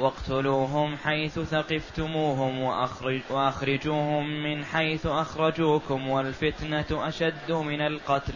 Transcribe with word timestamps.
واقتلوهم 0.00 0.96
حيث 0.96 1.38
ثقفتموهم 1.38 2.62
وأخرج 2.62 3.20
وأخرجوهم 3.30 4.42
من 4.42 4.64
حيث 4.64 5.06
أخرجوكم 5.06 6.08
والفتنة 6.08 7.08
أشد 7.08 7.52
من 7.52 7.80
القتل. 7.80 8.34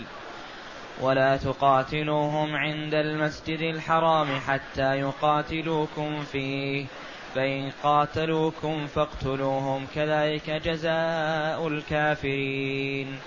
ولا 1.00 1.36
تقاتلوهم 1.36 2.56
عند 2.56 2.94
المسجد 2.94 3.60
الحرام 3.60 4.40
حتى 4.46 4.94
يقاتلوكم 4.94 6.20
فيه. 6.20 6.86
فإن 7.34 7.70
قاتلوكم 7.82 8.86
فاقتلوهم 8.86 9.86
كذلك 9.94 10.50
جزاء 10.50 11.68
الكافرين. 11.68 13.18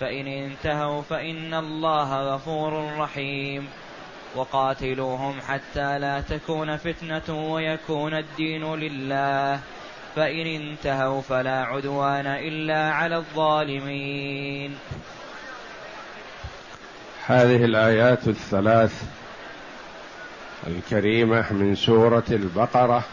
فإن 0.00 0.26
انتهوا 0.26 1.02
فإن 1.02 1.54
الله 1.54 2.34
غفور 2.34 2.98
رحيم. 2.98 3.68
وقاتلوهم 4.36 5.40
حتى 5.40 5.98
لا 5.98 6.20
تكون 6.20 6.76
فتنة 6.76 7.52
ويكون 7.52 8.14
الدين 8.14 8.74
لله. 8.74 9.60
فإن 10.16 10.46
انتهوا 10.46 11.20
فلا 11.20 11.64
عدوان 11.64 12.26
إلا 12.26 12.92
على 12.92 13.16
الظالمين. 13.16 14.76
هذه 17.26 17.64
الآيات 17.64 18.28
الثلاث 18.28 19.02
الكريمة 20.66 21.52
من 21.52 21.74
سورة 21.74 22.24
البقرة 22.30 23.04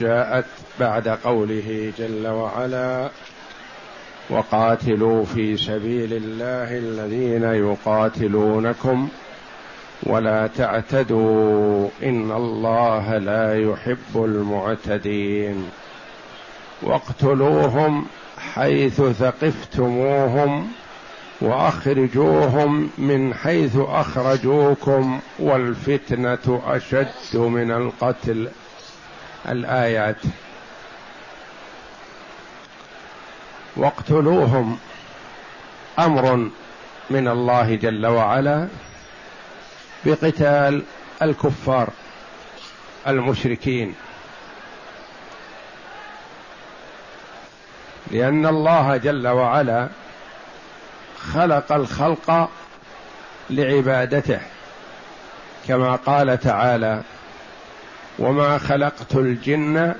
جاءت 0.00 0.44
بعد 0.80 1.08
قوله 1.08 1.92
جل 1.98 2.26
وعلا 2.26 3.10
وقاتلوا 4.30 5.24
في 5.24 5.56
سبيل 5.56 6.12
الله 6.12 6.78
الذين 6.78 7.42
يقاتلونكم 7.42 9.08
ولا 10.02 10.46
تعتدوا 10.46 11.88
إن 12.02 12.32
الله 12.32 13.18
لا 13.18 13.70
يحب 13.70 14.24
المعتدين. 14.24 15.70
واقتلوهم 16.82 18.06
حيث 18.54 19.02
ثقفتموهم 19.02 20.68
وأخرجوهم 21.40 22.90
من 22.98 23.34
حيث 23.34 23.76
أخرجوكم 23.76 25.20
والفتنة 25.38 26.62
أشد 26.66 27.36
من 27.36 27.70
القتل. 27.70 28.48
الآيات. 29.48 30.22
واقتلوهم 33.76 34.78
أمر 35.98 36.50
من 37.10 37.28
الله 37.28 37.74
جل 37.74 38.06
وعلا 38.06 38.68
بقتال 40.04 40.82
الكفار 41.22 41.88
المشركين. 43.06 43.94
لأن 48.10 48.46
الله 48.46 48.96
جل 48.96 49.28
وعلا 49.28 49.88
خلق 51.18 51.72
الخلق 51.72 52.50
لعبادته 53.50 54.40
كما 55.68 55.96
قال 55.96 56.40
تعالى 56.40 57.02
وما 58.18 58.58
خلقت 58.58 59.14
الجن 59.14 59.94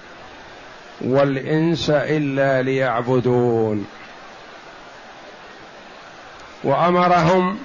والإنس 1.01 1.91
إلا 1.91 2.63
ليعبدون. 2.63 3.87
وأمرهم 6.65 7.59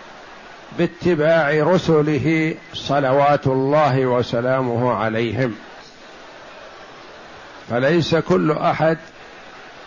باتباع 0.77 1.49
رسله 1.51 2.55
صلوات 2.73 3.47
الله 3.47 4.05
وسلامه 4.05 4.93
عليهم. 4.93 5.55
فليس 7.69 8.15
كل 8.15 8.51
أحد 8.51 8.97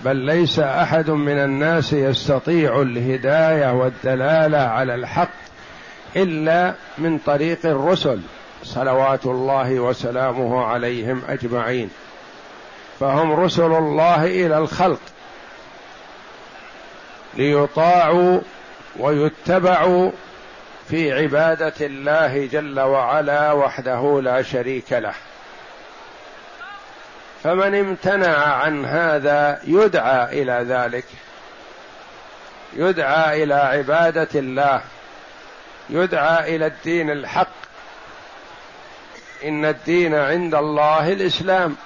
بل 0.00 0.16
ليس 0.16 0.58
أحد 0.58 1.10
من 1.10 1.38
الناس 1.38 1.92
يستطيع 1.92 2.82
الهداية 2.82 3.72
والدلالة 3.72 4.58
على 4.58 4.94
الحق 4.94 5.30
إلا 6.16 6.74
من 6.98 7.18
طريق 7.18 7.58
الرسل 7.64 8.20
صلوات 8.64 9.26
الله 9.26 9.80
وسلامه 9.80 10.64
عليهم 10.64 11.22
أجمعين. 11.28 11.90
فهم 13.00 13.32
رسل 13.32 13.72
الله 13.72 14.24
إلى 14.24 14.58
الخلق 14.58 15.00
ليطاعوا 17.34 18.40
ويتبعوا 18.98 20.10
في 20.90 21.12
عبادة 21.12 21.86
الله 21.86 22.46
جل 22.46 22.80
وعلا 22.80 23.52
وحده 23.52 24.20
لا 24.22 24.42
شريك 24.42 24.92
له. 24.92 25.14
فمن 27.42 27.74
امتنع 27.74 28.38
عن 28.38 28.84
هذا 28.84 29.60
يدعى 29.64 30.42
إلى 30.42 30.64
ذلك. 30.68 31.04
يدعى 32.72 33.42
إلى 33.42 33.54
عبادة 33.54 34.28
الله. 34.34 34.80
يدعى 35.90 36.56
إلى 36.56 36.66
الدين 36.66 37.10
الحق. 37.10 37.52
إن 39.44 39.64
الدين 39.64 40.14
عند 40.14 40.54
الله 40.54 41.12
الإسلام. 41.12 41.76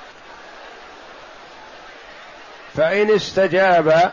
فإن 2.77 3.11
استجاب 3.11 4.13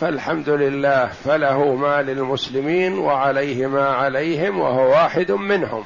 فالحمد 0.00 0.48
لله 0.48 1.10
فله 1.24 1.74
ما 1.74 2.02
للمسلمين 2.02 2.98
وعليه 2.98 3.66
ما 3.66 3.88
عليهم 3.94 4.58
وهو 4.58 4.90
واحد 4.90 5.32
منهم. 5.32 5.84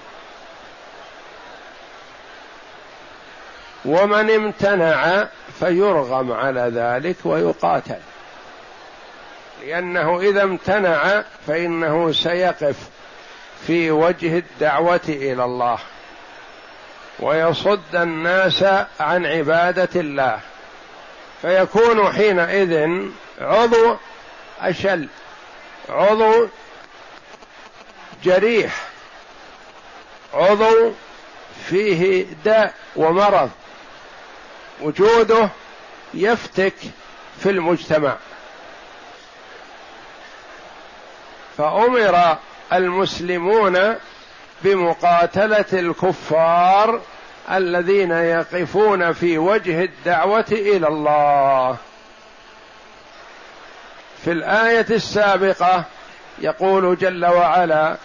ومن 3.84 4.30
امتنع 4.30 5.26
فيرغم 5.60 6.32
على 6.32 6.72
ذلك 6.74 7.16
ويقاتل. 7.24 8.00
لأنه 9.66 10.20
إذا 10.20 10.42
امتنع 10.42 11.24
فإنه 11.46 12.12
سيقف 12.12 12.76
في 13.66 13.90
وجه 13.90 14.38
الدعوة 14.38 15.00
إلى 15.08 15.44
الله. 15.44 15.78
ويصد 17.20 17.94
الناس 17.94 18.64
عن 19.00 19.26
عبادة 19.26 20.00
الله. 20.00 20.38
فيكون 21.42 22.12
حينئذ 22.12 22.88
عضو 23.40 23.96
أشل 24.60 25.08
عضو 25.88 26.48
جريح 28.24 28.88
عضو 30.34 30.92
فيه 31.68 32.26
داء 32.44 32.74
ومرض 32.96 33.50
وجوده 34.80 35.48
يفتك 36.14 36.74
في 37.40 37.50
المجتمع. 37.50 38.16
فأمر 41.58 42.38
المسلمون 42.72 43.96
بمقاتلة 44.62 45.64
الكفار 45.72 47.00
الذين 47.50 48.10
يقفون 48.10 49.12
في 49.12 49.38
وجه 49.38 49.84
الدعوة 49.84 50.44
إلى 50.52 50.88
الله. 50.88 51.76
في 54.24 54.32
الآية 54.32 54.86
السابقة 54.90 55.84
يقول 56.38 56.98
جل 56.98 57.26
وعلا 57.26 57.96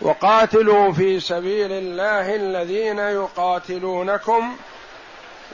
وقاتلوا 0.00 0.92
في 0.92 1.20
سبيل 1.20 1.72
الله 1.72 2.34
الذين 2.36 2.98
يقاتلونكم 2.98 4.56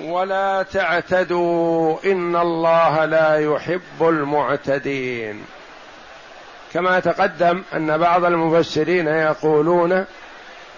ولا 0.00 0.62
تعتدوا 0.62 1.96
إن 2.04 2.36
الله 2.36 3.04
لا 3.04 3.36
يحب 3.38 4.00
المعتدين. 4.00 5.44
كما 6.72 7.00
تقدم 7.00 7.62
أن 7.74 7.98
بعض 7.98 8.24
المفسرين 8.24 9.08
يقولون 9.08 10.04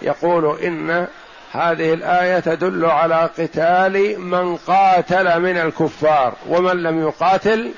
يقول 0.01 0.59
إن 0.59 1.07
هذه 1.51 1.93
الآية 1.93 2.39
تدل 2.39 2.85
على 2.85 3.29
قتال 3.37 4.19
من 4.19 4.57
قاتل 4.57 5.39
من 5.39 5.57
الكفار 5.57 6.33
ومن 6.49 6.83
لم 6.83 7.07
يقاتل 7.07 7.71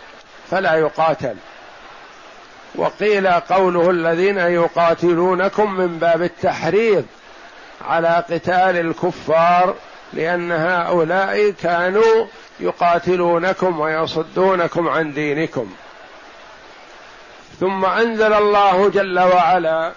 فلا 0.54 0.76
يقاتل. 0.76 1.36
وقيل 2.76 3.28
قوله 3.28 3.90
الذين 3.90 4.38
يقاتلونكم 4.38 5.74
من 5.74 6.00
باب 6.00 6.22
التحريض 6.22 7.06
على 7.82 8.24
قتال 8.30 8.78
الكفار 8.78 9.76
لأن 10.14 10.52
هؤلاء 10.52 11.50
كانوا 11.50 12.26
يقاتلونكم 12.60 13.80
ويصدونكم 13.80 14.88
عن 14.88 15.14
دينكم. 15.14 15.74
ثم 17.60 17.86
أنزل 17.86 18.34
الله 18.34 18.90
جل 18.90 19.20
وعلا 19.20 19.92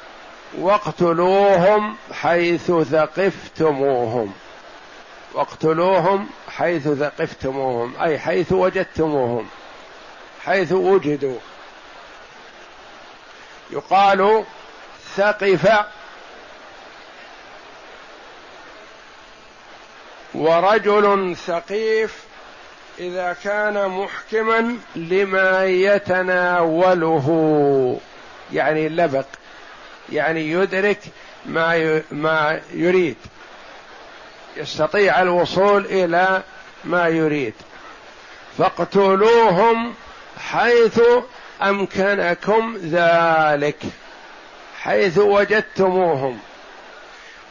واقتلوهم 0.59 1.97
حيث 2.13 2.73
ثقفتموهم. 2.73 4.33
واقتلوهم 5.35 6.29
حيث 6.49 6.89
ثقفتموهم 6.89 7.93
أي 8.03 8.19
حيث 8.19 8.53
وجدتموهم. 8.53 9.47
حيث 10.47 10.73
وجدوا. 10.73 11.39
يقال 13.71 14.45
ثقف 15.17 15.85
ورجل 20.35 21.37
ثقيف 21.37 22.15
إذا 22.99 23.37
كان 23.45 23.89
محكما 23.89 24.77
لما 24.97 25.65
يتناوله. 25.65 27.27
يعني 28.53 28.89
لبق 28.89 29.27
يعني 30.13 30.51
يدرك 30.51 31.01
ما 31.47 32.03
ما 32.11 32.61
يريد. 32.73 33.17
يستطيع 34.57 35.23
الوصول 35.23 35.87
إلى 35.87 36.43
ما 36.85 37.09
يريد. 37.09 37.55
فاقتلوهم 38.59 39.95
حيث 40.53 41.01
أمكنكم 41.63 42.77
ذلك 42.77 43.83
حيث 44.81 45.19
وجدتموهم 45.19 46.39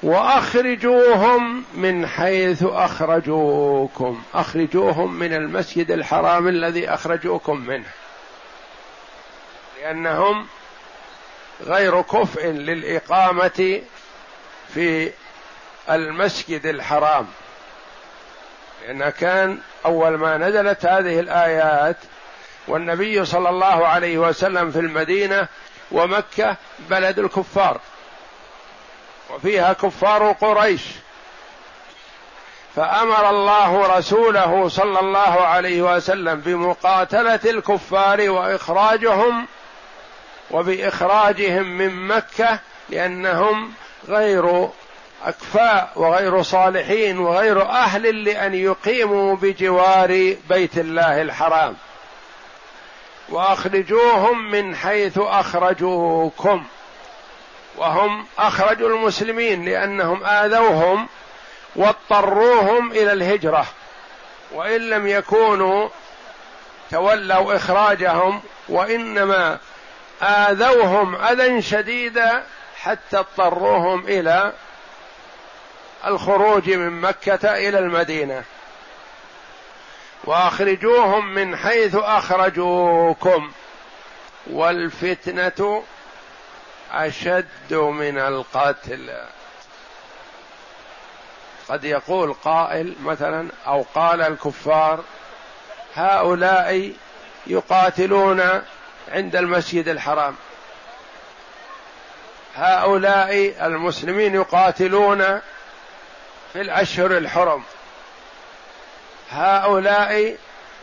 وأخرجوهم 0.03 1.63
من 1.73 2.07
حيث 2.07 2.63
أخرجوكم 2.63 4.23
أخرجوهم 4.33 5.13
من 5.13 5.33
المسجد 5.33 5.91
الحرام 5.91 6.47
الذي 6.47 6.89
أخرجوكم 6.89 7.57
منه 7.57 7.89
لأنهم 9.81 10.47
غير 11.61 12.01
كفء 12.01 12.47
للإقامة 12.47 13.81
في 14.73 15.11
المسجد 15.89 16.65
الحرام 16.65 17.27
لأن 18.81 19.09
كان 19.09 19.59
أول 19.85 20.15
ما 20.15 20.37
نزلت 20.37 20.85
هذه 20.85 21.19
الآيات 21.19 21.97
والنبي 22.67 23.25
صلى 23.25 23.49
الله 23.49 23.87
عليه 23.87 24.17
وسلم 24.17 24.71
في 24.71 24.79
المدينة 24.79 25.47
ومكة 25.91 26.55
بلد 26.89 27.19
الكفار. 27.19 27.79
وفيها 29.29 29.73
كفار 29.73 30.31
قريش. 30.31 30.81
فأمر 32.75 33.29
الله 33.29 33.97
رسوله 33.97 34.69
صلى 34.69 34.99
الله 34.99 35.45
عليه 35.45 35.81
وسلم 35.81 36.39
بمقاتلة 36.39 37.39
الكفار 37.45 38.29
وإخراجهم 38.29 39.47
وبإخراجهم 40.51 41.77
من 41.77 42.07
مكة 42.07 42.59
لأنهم 42.89 43.73
غير 44.07 44.69
أكفاء 45.25 45.91
وغير 45.95 46.41
صالحين 46.41 47.19
وغير 47.19 47.61
أهل 47.61 48.23
لأن 48.23 48.53
يقيموا 48.53 49.35
بجوار 49.35 50.35
بيت 50.49 50.77
الله 50.77 51.21
الحرام. 51.21 51.75
وأخرجوهم 53.29 54.51
من 54.51 54.75
حيث 54.75 55.17
أخرجوكم. 55.17 56.63
وهم 57.77 58.25
أخرجوا 58.37 58.89
المسلمين 58.89 59.65
لأنهم 59.65 60.23
آذوهم 60.23 61.07
واضطروهم 61.75 62.91
إلى 62.91 63.13
الهجرة. 63.13 63.65
وإن 64.51 64.89
لم 64.89 65.07
يكونوا 65.07 65.89
تولوا 66.91 67.55
إخراجهم 67.55 68.41
وإنما 68.69 69.59
آذوهم 70.21 71.15
أذى 71.15 71.61
شديدا 71.61 72.43
حتى 72.81 73.17
اضطروهم 73.19 74.07
إلى 74.07 74.53
الخروج 76.05 76.69
من 76.69 77.01
مكة 77.01 77.55
إلى 77.55 77.79
المدينة. 77.79 78.43
واخرجوهم 80.25 81.33
من 81.33 81.57
حيث 81.57 81.95
أخرجوكم. 81.95 83.51
والفتنة 84.47 85.83
أشد 86.91 87.73
من 87.73 88.17
القتل. 88.17 89.13
قد 91.69 91.83
يقول 91.83 92.33
قائل 92.33 92.95
مثلا 93.03 93.49
أو 93.67 93.85
قال 93.95 94.21
الكفار 94.21 95.03
هؤلاء 95.95 96.93
يقاتلون 97.47 98.41
عند 99.09 99.35
المسجد 99.35 99.87
الحرام. 99.87 100.35
هؤلاء 102.55 103.55
المسلمين 103.61 104.35
يقاتلون 104.35 105.41
في 106.53 106.61
الأشهر 106.61 107.17
الحرم. 107.17 107.63
هؤلاء 109.29 110.37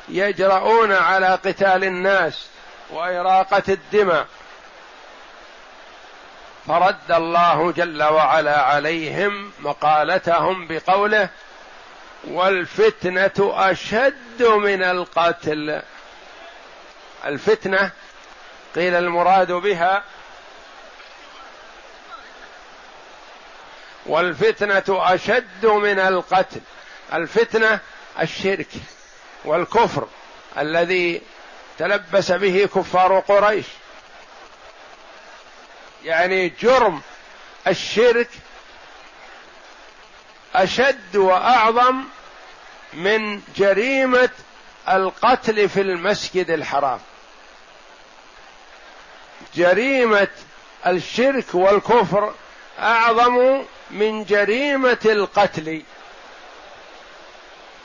يجرؤون 0.09 0.93
على 0.93 1.35
قتال 1.45 1.85
الناس 1.85 2.47
وإراقة 2.91 3.63
الدماء. 3.69 4.27
فرد 6.67 7.13
الله 7.13 7.73
جل 7.73 8.03
وعلا 8.03 8.63
عليهم 8.63 9.53
مقالتهم 9.61 10.67
بقوله 10.67 11.29
والفتنة 12.25 13.33
أشد 13.39 14.43
من 14.43 14.83
القتل. 14.83 15.83
الفتنة 17.25 17.91
قيل 18.75 18.95
المراد 18.95 19.53
بها 19.53 20.03
والفتنة 24.07 24.85
أشد 24.89 25.67
من 25.67 25.99
القتل. 25.99 26.61
الفتنة 27.13 27.81
الشرك 28.21 28.69
والكفر 29.45 30.09
الذي 30.59 31.23
تلبس 31.79 32.33
به 32.33 32.69
كفار 32.75 33.21
قريش. 33.21 33.67
يعني 36.05 36.49
جرم 36.49 37.01
الشرك 37.67 38.29
أشد 40.55 41.17
وأعظم 41.17 42.05
من 42.93 43.41
جريمة 43.57 44.31
القتل 44.89 45.69
في 45.69 45.81
المسجد 45.81 46.51
الحرام. 46.51 47.01
جريمة 49.55 50.29
الشرك 50.87 51.55
والكفر 51.55 52.35
أعظم 52.79 53.63
من 53.91 54.25
جريمة 54.25 54.99
القتل. 55.05 55.83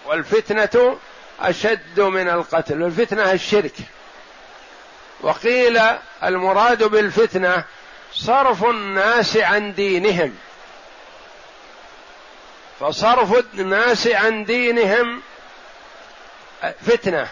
والفتنة 0.07 0.97
أشد 1.39 1.99
من 1.99 2.29
القتل 2.29 2.83
الفتنة 2.83 3.31
الشرك. 3.31 3.75
وقيل 5.21 5.81
المراد 6.23 6.83
بالفتنة 6.83 7.63
صرف 8.13 8.63
الناس 8.63 9.37
عن 9.37 9.73
دينهم. 9.73 10.35
فصرف 12.79 13.33
الناس 13.53 14.07
عن 14.07 14.43
دينهم 14.43 15.21
فتنة 16.81 17.27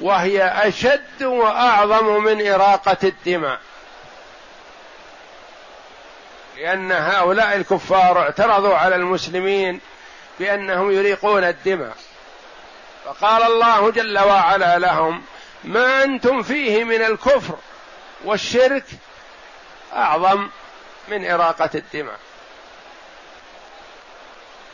وهي 0.00 0.44
أشد 0.44 1.22
وأعظم 1.22 2.24
من 2.24 2.48
إراقة 2.48 2.96
الدماء. 3.04 3.60
لأن 6.56 6.92
هؤلاء 6.92 7.56
الكفار 7.56 8.18
اعترضوا 8.18 8.74
على 8.74 8.96
المسلمين 8.96 9.80
بأنهم 10.40 10.90
يريقون 10.90 11.44
الدماء. 11.44 11.96
فقال 13.04 13.42
الله 13.42 13.90
جل 13.90 14.18
وعلا 14.18 14.78
لهم 14.78 15.22
ما 15.64 16.04
أنتم 16.04 16.42
فيه 16.42 16.84
من 16.84 17.02
الكفر 17.02 17.56
والشرك 18.24 18.84
أعظم 19.92 20.48
من 21.08 21.30
إراقة 21.30 21.70
الدماء. 21.74 22.18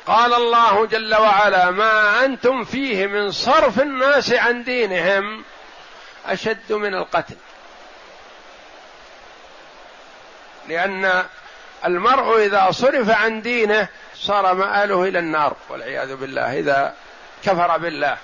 قال 0.07 0.35
الله 0.35 0.87
جل 0.87 1.15
وعلا 1.15 1.71
ما 1.71 2.25
أنتم 2.25 2.65
فيه 2.65 3.07
من 3.07 3.31
صرف 3.31 3.81
الناس 3.81 4.33
عن 4.33 4.65
دينهم 4.65 5.45
أشد 6.27 6.73
من 6.73 6.95
القتل. 6.95 7.37
لأن 10.69 11.25
المرء 11.85 12.45
إذا 12.45 12.71
صرف 12.71 13.11
عن 13.11 13.43
دينه 13.43 13.89
صار 14.15 14.55
مآله 14.55 15.05
إلى 15.05 15.19
النار 15.19 15.57
والعياذ 15.69 16.17
بالله. 16.17 16.59
إذا 16.59 16.95
كفر 17.45 17.79
بالله. 17.79 18.17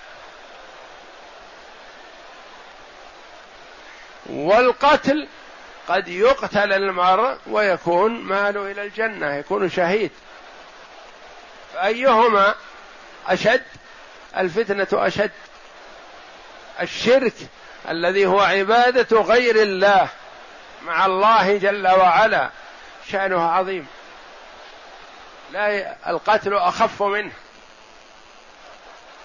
والقتل 4.27 5.29
قد 5.89 6.09
يقتل 6.09 6.73
المرء 6.73 7.39
ويكون 7.47 8.21
ماله 8.21 8.71
إلى 8.71 8.83
الجنة 8.83 9.35
يكون 9.35 9.71
شهيد. 9.71 10.11
فايهما 11.75 12.55
أشد؟ 13.27 13.63
الفتنة 14.37 14.89
أشد. 14.93 15.31
الشرك 16.81 17.35
الذي 17.89 18.27
هو 18.27 18.41
عبادة 18.41 19.21
غير 19.21 19.63
الله 19.63 20.09
مع 20.85 21.07
الله 21.07 21.59
جل 21.59 21.89
وعلا 21.89 22.51
شأنه 23.11 23.51
عظيم. 23.51 23.87
لا 25.53 25.97
القتل 26.11 26.55
أخف 26.55 27.03
منه. 27.03 27.33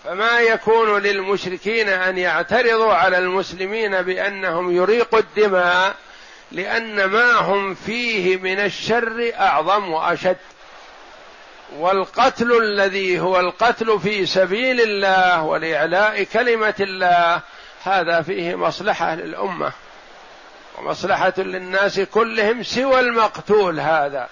فما 0.03 0.39
يكون 0.39 1.01
للمشركين 1.01 1.89
أن 1.89 2.17
يعترضوا 2.17 2.93
على 2.93 3.17
المسلمين 3.17 4.01
بأنهم 4.01 4.75
يريقوا 4.75 5.19
الدماء 5.19 5.95
لأن 6.51 7.05
ما 7.05 7.33
هم 7.33 7.73
فيه 7.73 8.37
من 8.37 8.59
الشر 8.59 9.31
أعظم 9.39 9.91
وأشد. 9.91 10.37
والقتل 11.77 12.51
الذي 12.51 13.19
هو 13.19 13.39
القتل 13.39 13.99
في 13.99 14.25
سبيل 14.25 14.81
الله 14.81 15.43
ولإعلاء 15.43 16.23
كلمة 16.23 16.73
الله 16.79 17.41
هذا 17.83 18.21
فيه 18.21 18.55
مصلحة 18.55 19.15
للأمة. 19.15 19.71
ومصلحة 20.77 21.33
للناس 21.37 21.99
كلهم 21.99 22.63
سوى 22.63 22.99
المقتول 22.99 23.79
هذا. 23.79 24.29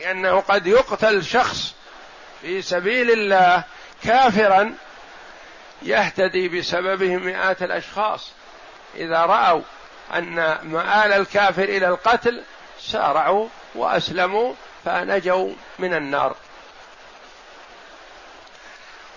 لأنه 0.00 0.40
قد 0.40 0.66
يقتل 0.66 1.24
شخص 1.24 1.74
في 2.40 2.62
سبيل 2.62 3.10
الله 3.10 3.64
كافرا 4.04 4.74
يهتدي 5.82 6.48
بسببه 6.48 7.16
مئات 7.16 7.62
الأشخاص. 7.62 8.32
إذا 8.94 9.20
رأوا 9.20 9.62
أن 10.14 10.58
مآل 10.62 11.12
الكافر 11.12 11.62
إلى 11.62 11.88
القتل 11.88 12.42
سارعوا 12.80 13.48
وأسلموا 13.74 14.54
فنجوا 14.84 15.50
من 15.78 15.94
النار. 15.94 16.36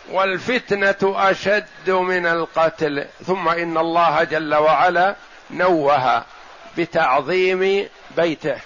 والفتنة 0.10 1.30
أشد 1.30 1.90
من 1.90 2.26
القتل. 2.26 3.08
ثم 3.26 3.50
إن 3.50 3.78
الله 3.78 4.24
جل 4.24 4.56
وعلا 4.56 5.16
نوه 5.52 6.24
بتعظيم 6.78 7.90
بيته. 8.18 8.60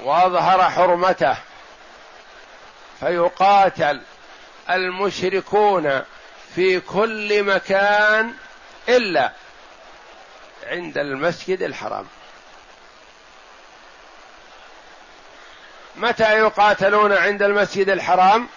وأظهر 0.00 0.70
حرمته. 0.70 1.36
فيقاتل 3.00 4.00
المشركون 4.70 6.02
في 6.54 6.80
كل 6.80 7.42
مكان 7.42 8.34
إلا 8.88 9.32
عند 10.66 10.98
المسجد 10.98 11.62
الحرام. 11.62 12.06
متى 15.96 16.38
يقاتلون 16.38 17.12
عند 17.12 17.42
المسجد 17.42 17.88
الحرام؟ 17.88 18.48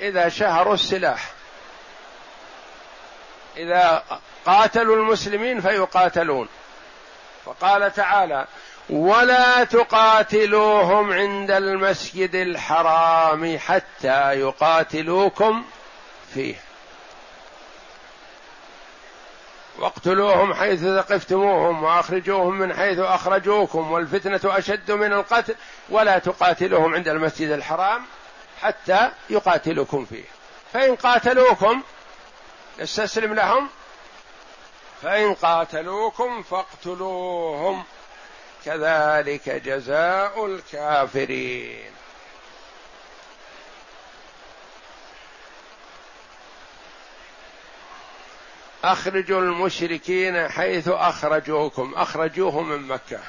إذا 0.00 0.28
شهروا 0.28 0.74
السلاح. 0.74 1.30
إذا 3.56 4.04
قاتلوا 4.46 4.96
المسلمين 4.96 5.60
فيقاتلون. 5.60 6.48
فقال 7.44 7.92
تعالى 7.94 8.46
ولا 8.92 9.64
تقاتلوهم 9.64 11.12
عند 11.12 11.50
المسجد 11.50 12.34
الحرام 12.34 13.58
حتى 13.58 14.32
يقاتلوكم 14.40 15.64
فيه. 16.34 16.54
واقتلوهم 19.78 20.54
حيث 20.54 20.80
ثقفتموهم 20.80 21.82
وأخرجوهم 21.82 22.58
من 22.58 22.74
حيث 22.74 22.98
أخرجوكم 22.98 23.92
والفتنة 23.92 24.40
أشد 24.44 24.90
من 24.90 25.12
القتل 25.12 25.54
ولا 25.88 26.18
تقاتلوهم 26.18 26.94
عند 26.94 27.08
المسجد 27.08 27.50
الحرام 27.50 28.02
حتى 28.62 29.10
يقاتلوكم 29.30 30.04
فيه. 30.04 30.24
فإن 30.72 30.96
قاتلوكم 30.96 31.82
يستسلم 32.78 33.34
لهم. 33.34 33.68
فإن 35.02 35.34
قاتلوكم 35.34 36.42
فاقتلوهم. 36.42 37.84
كذلك 38.64 39.48
جزاء 39.48 40.46
الكافرين. 40.46 41.90
اخرجوا 48.84 49.40
المشركين 49.40 50.48
حيث 50.48 50.88
أخرجوكم 50.88 51.94
أخرجوهم 51.94 52.68
من 52.68 52.88
مكة. 52.88 53.20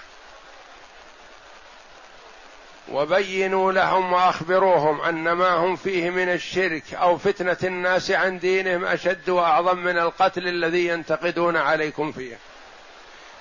وبينوا 2.92 3.72
لهم 3.72 4.14
وأخبروهم 4.14 5.02
أن 5.02 5.32
ما 5.32 5.50
هم 5.50 5.76
فيه 5.76 6.10
من 6.10 6.30
الشرك 6.30 6.94
أو 6.94 7.18
فتنة 7.18 7.58
الناس 7.64 8.12
عن 8.12 8.40
دينهم 8.40 8.86
أشد 8.86 9.30
وأعظم 9.30 9.78
من 9.78 9.98
القتل 9.98 10.48
الذي 10.48 10.88
ينتقدون 10.88 11.58
عليكم 11.58 12.12
فيه. 12.12 12.38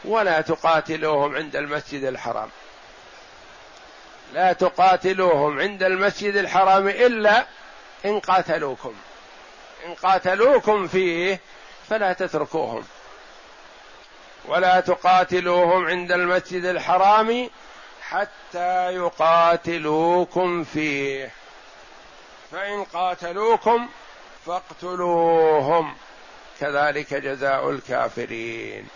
ولا 0.04 0.40
تقاتلوهم 0.40 1.36
عند 1.36 1.56
المسجد 1.56 2.04
الحرام. 2.04 2.48
لا 4.32 4.52
تقاتلوهم 4.52 5.60
عند 5.60 5.82
المسجد 5.82 6.36
الحرام 6.36 6.88
إلا 6.88 7.46
إن 8.04 8.20
قاتلوكم. 8.20 8.94
إن 9.86 9.94
قاتلوكم 9.94 10.88
فيه 10.88 11.40
فلا 11.88 12.12
تتركوهم. 12.12 12.84
ولا 14.44 14.80
تقاتلوهم 14.80 15.86
عند 15.86 16.12
المسجد 16.12 16.64
الحرام 16.64 17.50
حتى 18.02 18.94
يقاتلوكم 18.94 20.64
فيه. 20.64 21.30
فإن 22.52 22.84
قاتلوكم 22.84 23.88
فاقتلوهم. 24.46 25.94
كذلك 26.60 27.14
جزاء 27.14 27.70
الكافرين. 27.70 28.88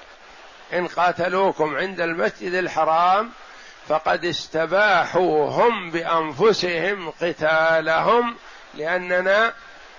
إن 0.72 0.86
قاتلوكم 0.86 1.76
عند 1.76 2.00
المسجد 2.00 2.54
الحرام 2.54 3.30
فقد 3.88 4.24
استباحوا 4.24 5.50
هم 5.50 5.90
بأنفسهم 5.90 7.10
قتالهم 7.10 8.36
لأننا 8.74 9.52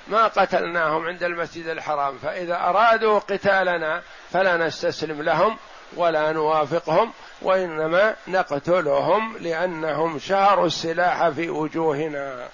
ما 0.07 0.27
قتلناهم 0.27 1.07
عند 1.07 1.23
المسجد 1.23 1.67
الحرام. 1.67 2.17
فإذا 2.17 2.55
أرادوا 2.55 3.19
قتالنا 3.19 4.01
فلا 4.31 4.57
نستسلم 4.57 5.21
لهم 5.21 5.57
ولا 5.95 6.31
نوافقهم 6.31 7.11
وإنما 7.41 8.15
نقتلهم 8.27 9.37
لأنهم 9.37 10.19
شهروا 10.19 10.67
السلاح 10.67 11.29
في 11.29 11.49
وجوهنا. 11.49 12.47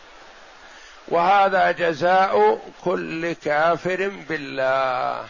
وهذا 1.08 1.72
جزاء 1.72 2.60
كل 2.84 3.34
كافر 3.34 4.12
بالله 4.30 5.26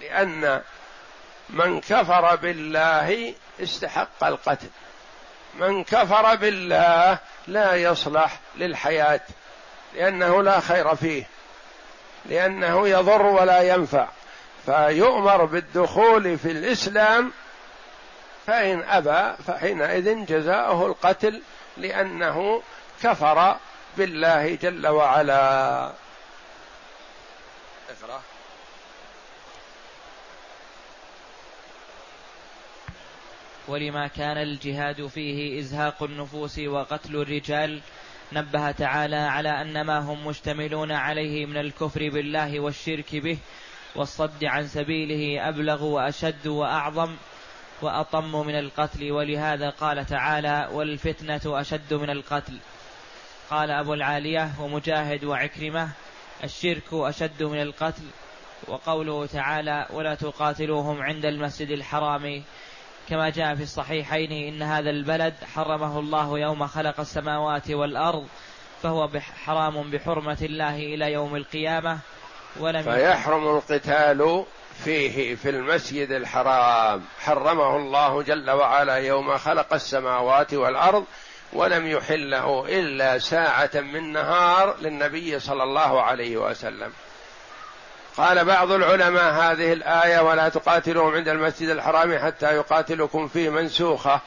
لأن 0.00 0.60
من 1.52 1.80
كفر 1.80 2.36
بالله 2.36 3.34
استحق 3.62 4.24
القتل. 4.24 4.68
من 5.54 5.84
كفر 5.84 6.34
بالله 6.34 7.18
لا 7.46 7.74
يصلح 7.74 8.38
للحياة 8.56 9.20
لأنه 9.94 10.42
لا 10.42 10.60
خير 10.60 10.94
فيه 10.94 11.24
لأنه 12.26 12.88
يضر 12.88 13.22
ولا 13.22 13.62
ينفع. 13.62 14.08
فيؤمر 14.66 15.44
بالدخول 15.44 16.38
في 16.38 16.50
الإسلام 16.50 17.32
فإن 18.46 18.82
أبى 18.88 19.42
فحينئذ 19.46 20.26
جزاؤه 20.26 20.86
القتل 20.86 21.42
لأنه 21.76 22.62
كفر 23.02 23.56
بالله 23.96 24.54
جل 24.54 24.86
وعلا. 24.86 25.92
ولما 33.70 34.06
كان 34.06 34.36
الجهاد 34.36 35.06
فيه 35.06 35.60
إزهاق 35.60 36.02
النفوس 36.02 36.58
وقتل 36.58 37.16
الرجال 37.16 37.80
نبه 38.32 38.70
تعالى 38.70 39.16
على 39.16 39.48
أن 39.48 39.80
ما 39.80 39.98
هم 39.98 40.26
مشتملون 40.26 40.92
عليه 40.92 41.46
من 41.46 41.56
الكفر 41.56 42.08
بالله 42.08 42.60
والشرك 42.60 43.16
به 43.16 43.38
والصد 43.96 44.44
عن 44.44 44.66
سبيله 44.66 45.48
أبلغ 45.48 45.84
وأشد 45.84 46.46
وأعظم 46.46 47.16
وأطم 47.82 48.46
من 48.46 48.58
القتل. 48.58 49.12
ولهذا 49.12 49.70
قال 49.70 50.06
تعالى 50.06 50.68
والفتنة 50.72 51.60
أشد 51.60 51.94
من 51.94 52.10
القتل. 52.10 52.58
قال 53.50 53.70
أبو 53.70 53.94
العالية 53.94 54.50
ومجاهد 54.60 55.24
وعكرمة 55.24 55.88
الشرك 56.44 56.92
أشد 56.92 57.42
من 57.42 57.62
القتل. 57.62 58.02
وقوله 58.68 59.26
تعالى 59.26 59.86
ولا 59.90 60.14
تقاتلوهم 60.14 61.02
عند 61.02 61.24
المسجد 61.24 61.70
الحرام. 61.70 62.42
كما 63.10 63.30
جاء 63.30 63.54
في 63.54 63.62
الصحيحين 63.62 64.32
إن 64.32 64.62
هذا 64.62 64.90
البلد 64.90 65.34
حرمه 65.54 65.98
الله 65.98 66.38
يوم 66.38 66.66
خلق 66.66 67.00
السماوات 67.00 67.70
والأرض 67.70 68.26
فهو 68.82 69.08
حرام 69.44 69.90
بحرمة 69.90 70.38
الله 70.42 70.76
إلى 70.76 71.12
يوم 71.12 71.36
القيامة 71.36 71.98
ولم 72.60 72.82
فيحرم 72.82 73.56
القتال 73.56 74.44
فيه 74.84 75.34
في 75.34 75.50
المسجد 75.50 76.10
الحرام. 76.10 77.04
حرمه 77.20 77.76
الله 77.76 78.22
جل 78.22 78.50
وعلا 78.50 78.94
يوم 78.94 79.38
خلق 79.38 79.74
السماوات 79.74 80.54
والأرض 80.54 81.04
ولم 81.52 81.86
يحله 81.86 82.64
إلا 82.68 83.18
ساعة 83.18 83.70
من 83.74 84.12
نهار 84.12 84.76
للنبي 84.80 85.40
صلى 85.40 85.62
الله 85.62 86.02
عليه 86.02 86.36
وسلم. 86.36 86.92
قال 88.20 88.44
بعض 88.44 88.72
العلماء 88.72 89.32
هذه 89.32 89.72
الآية 89.72 90.20
ولا 90.20 90.48
تقاتلوهم 90.48 91.14
عند 91.14 91.28
المسجد 91.28 91.68
الحرام 91.68 92.18
حتى 92.18 92.54
يقاتلكم 92.54 93.28
فيه 93.28 93.50
منسوخة 93.50 94.20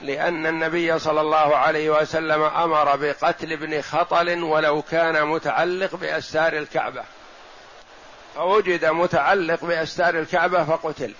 لأن 0.00 0.46
النبي 0.46 0.98
صلى 0.98 1.20
الله 1.20 1.56
عليه 1.56 1.90
وسلم 1.90 2.42
أمر 2.42 2.96
بقتل 2.96 3.52
ابن 3.52 3.82
خطل 3.82 4.42
ولو 4.42 4.82
كان 4.82 5.26
متعلق 5.26 5.96
بأستار 5.96 6.52
الكعبة. 6.52 7.02
فوجد 8.34 8.84
متعلق 8.84 9.64
بأستار 9.64 10.18
الكعبة 10.18 10.64
فقتل 10.64 11.14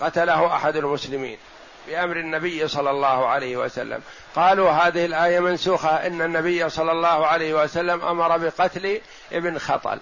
قتله 0.00 0.56
أحد 0.56 0.76
المسلمين 0.76 1.38
بأمر 1.88 2.16
النبي 2.16 2.68
صلى 2.68 2.90
الله 2.90 3.26
عليه 3.26 3.56
وسلم. 3.56 4.00
قالوا 4.36 4.70
هذه 4.70 5.04
الآية 5.04 5.40
منسوخة 5.40 6.06
إن 6.06 6.22
النبي 6.22 6.68
صلى 6.68 6.92
الله 6.92 7.26
عليه 7.26 7.62
وسلم 7.62 8.02
أمر 8.02 8.36
بقتل 8.36 9.00
ابن 9.32 9.58
خطل. 9.58 10.00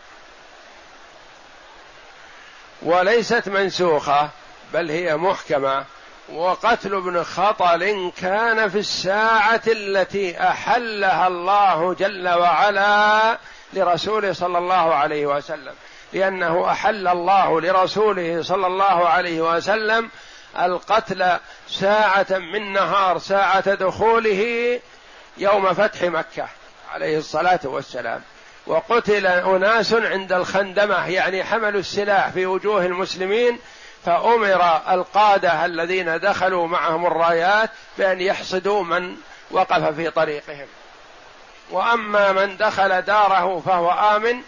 وليست 2.82 3.48
منسوخة 3.48 4.28
بل 4.74 4.90
هي 4.90 5.16
محكمة. 5.16 5.84
وقتل 6.32 6.94
ابن 6.94 7.24
خطل 7.24 8.12
كان 8.20 8.68
في 8.68 8.78
الساعة 8.78 9.62
التي 9.66 10.42
أحلها 10.42 11.26
الله 11.26 11.94
جل 11.94 12.28
وعلا 12.28 13.38
لرسوله 13.72 14.32
صلى 14.32 14.58
الله 14.58 14.94
عليه 14.94 15.26
وسلم. 15.26 15.74
لأنه 16.12 16.70
أحل 16.70 17.08
الله 17.08 17.60
لرسوله 17.60 18.42
صلى 18.42 18.66
الله 18.66 19.08
عليه 19.08 19.56
وسلم 19.56 20.10
القتل 20.58 21.38
ساعة 21.68 22.26
من 22.30 22.72
نهار 22.72 23.18
ساعة 23.18 23.74
دخوله 23.74 24.80
يوم 25.38 25.74
فتح 25.74 26.02
مكة 26.02 26.48
عليه 26.92 27.18
الصلاة 27.18 27.60
والسلام. 27.64 28.22
وقتل 28.68 29.26
أناس 29.26 29.92
عند 29.92 30.32
الخندمة 30.32 31.08
يعني 31.08 31.44
حملوا 31.44 31.80
السلاح 31.80 32.28
في 32.28 32.46
وجوه 32.46 32.86
المسلمين 32.86 33.58
فأمر 34.04 34.80
القادة 34.90 35.64
الذين 35.64 36.18
دخلوا 36.18 36.66
معهم 36.66 37.06
الرايات 37.06 37.70
بأن 37.98 38.20
يحصدوا 38.20 38.84
من 38.84 39.16
وقف 39.50 39.94
في 39.94 40.10
طريقهم. 40.10 40.66
وأما 41.70 42.32
من 42.32 42.56
دخل 42.56 43.02
داره 43.02 43.62
فهو 43.66 43.90
آمن 43.90 44.42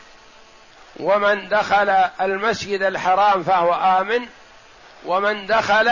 ومن 1.00 1.48
دخل 1.48 1.88
المسجد 2.20 2.82
الحرام 2.82 3.42
فهو 3.42 3.74
آمن 4.00 4.26
ومن 5.06 5.46
دخل 5.46 5.90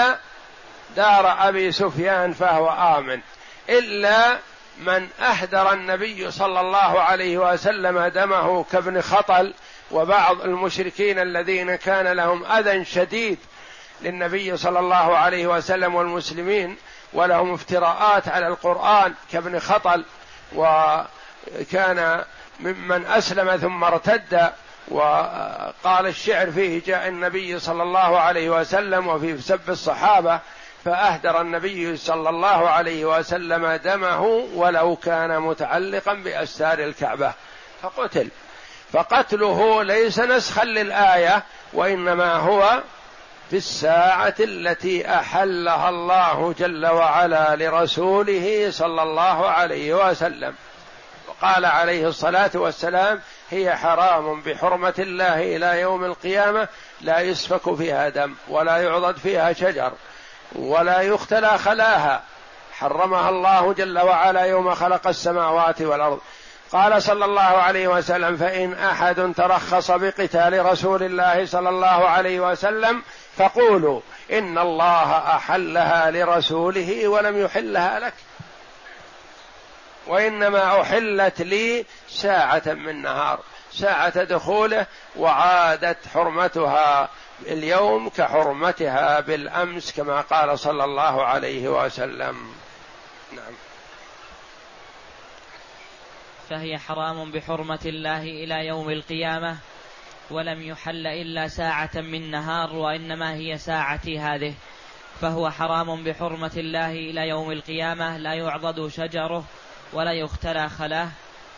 دار 0.96 1.48
أبي 1.48 1.72
سفيان 1.72 2.32
فهو 2.32 2.68
آمن. 2.98 3.20
إلا 3.68 4.38
من 4.78 5.08
أهدر 5.20 5.72
النبي 5.72 6.30
صلى 6.30 6.60
الله 6.60 7.00
عليه 7.00 7.38
وسلم 7.38 8.00
دمه 8.06 8.64
كابن 8.64 9.00
خطل 9.00 9.54
وبعض 9.90 10.40
المشركين 10.40 11.18
الذين 11.18 11.76
كان 11.76 12.06
لهم 12.06 12.44
أذى 12.44 12.84
شديد 12.84 13.38
للنبي 14.02 14.56
صلى 14.56 14.78
الله 14.78 15.16
عليه 15.16 15.46
وسلم 15.46 15.94
والمسلمين 15.94 16.76
ولهم 17.12 17.54
افتراءات 17.54 18.28
على 18.28 18.48
القرآن 18.48 19.14
كابن 19.32 19.58
خطل 19.58 20.04
وكان 20.54 22.24
ممن 22.60 23.06
أسلم 23.06 23.56
ثم 23.56 23.84
ارتد 23.84 24.50
وقال 24.88 26.06
الشعر 26.06 26.50
فيه 26.50 26.82
جاء 26.86 27.08
النبي 27.08 27.58
صلى 27.58 27.82
الله 27.82 28.18
عليه 28.18 28.50
وسلم 28.50 29.06
وفي 29.06 29.40
سب 29.40 29.70
الصحابة 29.70 30.40
فأهدر 30.84 31.40
النبي 31.40 31.96
صلى 31.96 32.28
الله 32.28 32.68
عليه 32.68 33.04
وسلم 33.18 33.66
دمه 33.72 34.22
ولو 34.54 34.96
كان 34.96 35.40
متعلقا 35.40 36.14
بأستار 36.14 36.78
الكعبة. 36.78 37.32
فقتل. 37.82 38.28
فقتله 38.92 39.82
ليس 39.82 40.20
نسخا 40.20 40.64
للآية 40.64 41.44
وإنما 41.72 42.34
هو 42.34 42.82
في 43.50 43.56
الساعة 43.56 44.34
التي 44.40 45.14
أحلها 45.14 45.88
الله 45.88 46.54
جل 46.58 46.86
وعلا 46.86 47.56
لرسوله 47.56 48.70
صلى 48.70 49.02
الله 49.02 49.48
عليه 49.48 50.10
وسلم. 50.10 50.54
وقال 51.28 51.64
عليه 51.64 52.08
الصلاة 52.08 52.50
والسلام 52.54 53.20
هي 53.50 53.76
حرام 53.76 54.40
بحرمة 54.40 54.94
الله 54.98 55.56
إلى 55.56 55.80
يوم 55.80 56.04
القيامة 56.04 56.68
لا 57.00 57.20
يسفك 57.20 57.74
فيها 57.74 58.08
دم 58.08 58.34
ولا 58.48 58.76
يعضد 58.76 59.16
فيها 59.16 59.52
شجر. 59.52 59.92
ولا 60.52 61.00
يختلى 61.00 61.58
خلاها. 61.58 62.22
حرمها 62.72 63.28
الله 63.28 63.72
جل 63.72 63.98
وعلا 63.98 64.40
يوم 64.40 64.74
خلق 64.74 65.08
السماوات 65.08 65.82
والأرض. 65.82 66.20
قال 66.72 67.02
صلى 67.02 67.24
الله 67.24 67.42
عليه 67.42 67.88
وسلم 67.88 68.36
فإن 68.36 68.74
أحد 68.74 69.32
ترخص 69.36 69.90
بقتال 69.90 70.66
رسول 70.66 71.02
الله 71.02 71.46
صلى 71.46 71.68
الله 71.68 72.08
عليه 72.08 72.40
وسلم 72.40 73.02
فقولوا 73.36 74.00
إن 74.32 74.58
الله 74.58 75.12
أحلها 75.12 76.10
لرسوله 76.10 77.08
ولم 77.08 77.44
يحلها 77.44 77.98
لك. 78.00 78.14
وإنما 80.06 80.80
أحلت 80.80 81.42
لي 81.42 81.84
ساعة 82.08 82.62
من 82.66 83.02
نهار. 83.02 83.40
ساعة 83.72 84.22
دخوله 84.22 84.86
وعادت 85.16 85.98
حرمتها. 86.14 87.08
اليوم 87.46 88.08
كحرمتها 88.08 89.20
بالأمس 89.20 89.92
كما 89.92 90.20
قال 90.20 90.58
صلى 90.58 90.84
الله 90.84 91.24
عليه 91.24 91.68
وسلم. 91.68 92.36
نعم. 93.32 93.52
فهي 96.50 96.78
حرام 96.78 97.30
بحرمة 97.30 97.80
الله 97.86 98.22
إلى 98.22 98.66
يوم 98.66 98.90
القيامة 98.90 99.56
ولم 100.30 100.62
يحل 100.62 101.06
إلا 101.06 101.48
ساعة 101.48 101.90
من 101.94 102.30
نهار 102.30 102.76
وإنما 102.76 103.34
هي 103.34 103.58
ساعتي 103.58 104.18
هذه. 104.18 104.54
فهو 105.20 105.50
حرام 105.50 106.04
بحرمة 106.04 106.52
الله 106.56 106.92
إلى 106.92 107.28
يوم 107.28 107.52
القيامة 107.52 108.16
لا 108.16 108.34
يعضد 108.34 108.88
شجره 108.88 109.44
ولا 109.92 110.12
يختلى 110.12 110.68
خلاه. 110.68 111.08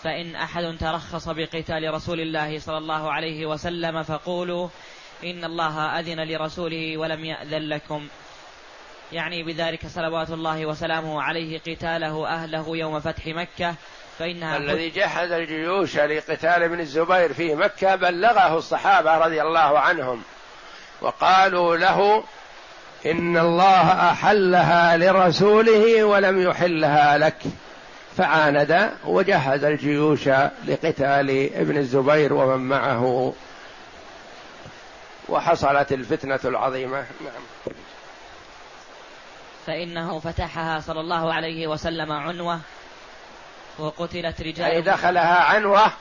فإن 0.03 0.37
أحد 0.37 0.77
ترخص 0.81 1.29
بقتال 1.29 1.95
رسول 1.95 2.21
الله 2.21 2.59
صلى 2.59 2.79
الله 2.79 3.12
عليه 3.12 3.47
وسلم 3.47 4.03
فقولوا 4.03 4.69
إن 5.24 5.44
الله 5.44 6.00
أذن 6.00 6.20
لرسوله 6.20 6.96
ولم 6.96 7.24
يأذن 7.24 7.68
لكم. 7.68 8.09
يعني 9.12 9.42
بذلك 9.42 9.87
صلوات 9.87 10.30
الله 10.30 10.66
وسلامه 10.66 11.22
عليه 11.22 11.59
قتاله 11.59 12.26
أهله 12.26 12.76
يوم 12.76 13.00
فتح 13.00 13.26
مكة 13.26 13.74
فإنها 14.18 14.56
الذي 14.56 14.90
جهز 14.90 15.33
الجيوش 15.33 15.96
لقتال 15.96 16.62
ابن 16.62 16.80
الزبير 16.80 17.33
في 17.33 17.54
مكة 17.54 17.94
بلغه 17.94 18.59
الصحابة 18.59 19.18
رضي 19.18 19.42
الله 19.42 19.78
عنهم 19.78 20.22
وقالوا 21.00 21.76
له 21.76 22.24
إن 23.06 23.37
الله 23.37 24.11
أحلها 24.11 24.96
لرسوله 24.96 26.04
ولم 26.04 26.42
يحلها 26.42 27.18
لك. 27.18 27.37
فعاند 28.16 28.90
وجهز 29.04 29.64
الجيوش 29.64 30.28
لقتال 30.68 31.50
ابن 31.54 31.76
الزبير 31.76 32.33
ومن 32.33 32.68
معه. 32.68 33.33
وحصلت 35.31 35.93
الفتنة 35.93 36.40
العظيمة. 36.45 36.99
نعم. 36.99 37.75
فإنه 39.66 40.19
فتحها 40.19 40.81
صلى 40.81 41.01
الله 41.01 41.35
عليه 41.35 41.66
وسلم 41.66 42.12
عنوة 42.12 42.61
وقتلت 43.79 44.40
رجال 44.40 44.69
يعني 44.69 44.81
دخلها 44.81 45.45
عنوة 45.45 45.93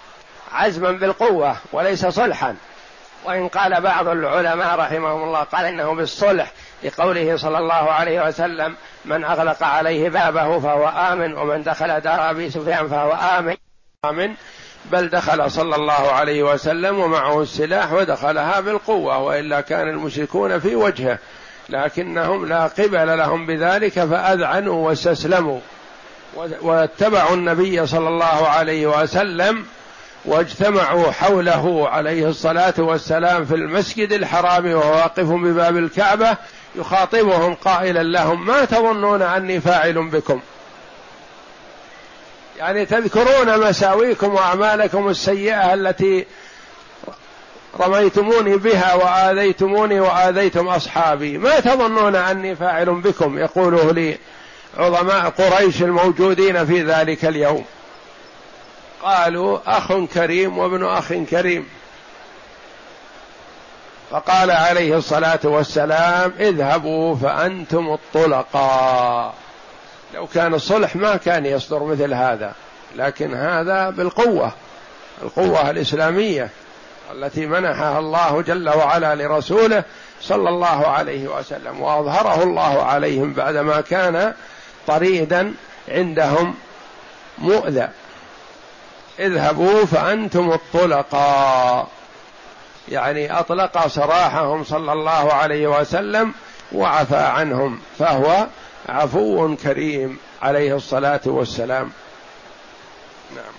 عزما 0.52 0.92
بالقوة 0.92 1.58
وليس 1.72 2.06
صلحا. 2.06 2.56
وإن 3.26 3.48
قال 3.48 3.82
بعض 3.82 4.08
العلماء 4.08 4.80
رحمهم 4.80 5.24
الله 5.24 5.44
قال 5.44 5.66
إنه 5.66 5.96
بالصلح 5.96 6.52
لقوله 6.84 7.38
صلى 7.38 7.58
الله 7.58 7.74
عليه 7.74 8.28
وسلم 8.28 8.76
من 9.06 9.24
أغلق 9.24 9.64
عليه 9.64 10.10
بابه 10.10 10.60
فهو 10.60 10.88
آمن 10.88 11.38
ومن 11.38 11.64
دخل 11.64 12.00
دار 12.00 12.30
أبي 12.30 12.50
سفيان 12.50 12.90
فهو 12.90 13.12
آمن 13.12 13.56
آمن. 14.06 14.36
بل 14.86 15.10
دخل 15.10 15.52
صلى 15.52 15.76
الله 15.76 16.12
عليه 16.12 16.44
وسلم 16.44 17.00
ومعه 17.00 17.42
السلاح 17.42 17.94
ودخلها 17.94 18.60
بالقوة 18.60 19.18
وإلا 19.18 19.62
كان 19.62 19.90
المشركون 19.90 20.60
في 20.60 20.76
وجهه 20.76 21.20
لكنهم 21.70 22.46
لا 22.46 22.68
قبل 22.68 23.18
لهم 23.18 23.46
بذلك 23.46 23.94
فأذعنوا 23.94 24.88
واستسلموا 24.88 25.60
واتبعوا 26.62 27.36
النبي 27.36 27.88
صلى 27.88 28.08
الله 28.08 28.48
عليه 28.48 28.88
وسلم 28.88 29.66
واجتمعوا 30.26 31.12
حوله 31.12 31.90
عليه 31.90 32.28
الصلاة 32.28 32.74
والسلام 32.78 33.46
في 33.46 33.56
المسجد 33.56 34.14
الحرام 34.14 34.72
وهو 34.74 34.96
واقف 34.96 35.26
بباب 35.26 35.78
الكعبة 35.78 36.38
يخاطبهم 36.76 37.56
قائلا 37.56 38.04
لهم 38.04 38.46
ما 38.46 38.66
تظنون 38.66 39.22
أني 39.22 39.60
فاعل 39.62 40.10
بكم؟ 40.10 40.42
يعني 42.60 42.86
تذكرون 42.86 43.70
مساويكم 43.70 44.36
وأعمالكم 44.36 45.10
السيئة 45.10 45.74
التي 45.74 46.26
رميتموني 47.80 48.58
بها 48.58 48.94
وآذيتموني 48.94 50.00
وآذيتم 50.00 50.68
أصحابي. 50.68 51.38
ما 51.38 51.60
تظنون 51.60 52.16
أني 52.16 52.56
فاعل 52.56 52.86
بكم؟ 52.86 53.38
يقوله 53.38 53.92
لي 53.92 54.18
عظماء 54.78 55.30
قريش 55.30 55.82
الموجودين 55.82 56.66
في 56.66 56.84
ذلك 56.84 57.26
اليوم. 57.26 57.66
قالوا 59.04 59.60
أخ 59.68 59.94
كريم 60.14 60.58
وابن 60.58 60.86
أخ 60.86 61.14
كريم. 61.14 61.68
فقال 64.12 64.52
عليه 64.52 64.98
الصلاة 64.98 65.40
والسلام 65.44 66.34
اذهبوا 66.40 67.16
فأنتم 67.16 67.94
الطلقاء. 67.94 69.34
لو 70.14 70.28
كان 70.28 70.54
الصلح 70.54 70.96
ما 70.96 71.16
كان 71.16 71.46
يصدر 71.46 71.84
مثل 71.84 72.14
هذا 72.14 72.54
لكن 72.96 73.34
هذا 73.34 73.90
بالقوة 73.90 74.52
القوة 75.24 75.70
الإسلامية 75.70 76.50
التي 77.12 77.46
منحها 77.46 78.00
الله 78.00 78.42
جل 78.42 78.70
وعلا 78.70 79.16
لرسوله 79.16 79.84
صلى 80.22 80.50
الله 80.50 80.88
عليه 80.88 81.28
وسلم 81.28 81.82
وأظهره 81.82 82.44
الله 82.44 82.84
عليهم 82.84 83.34
بعدما 83.34 83.82
كان 83.82 84.34
طريدا 84.88 85.54
عندهم 85.90 86.56
مؤذى. 87.38 87.90
اذهبوا 89.20 89.86
فأنتم 89.86 90.52
الطلقاء. 90.52 91.88
يعني 92.90 93.40
أطلق 93.40 93.88
سراحهم 93.88 94.64
صلى 94.64 94.94
الله 94.94 95.34
عليه 95.34 95.68
وسلم 95.68 96.34
وعفى 96.72 97.18
عنهم 97.18 97.80
فهو 98.00 98.48
عفو 98.90 99.56
كريم 99.56 100.18
عليه 100.42 100.76
الصلاة 100.76 101.22
والسلام. 101.26 101.92
نعم. 103.36 103.54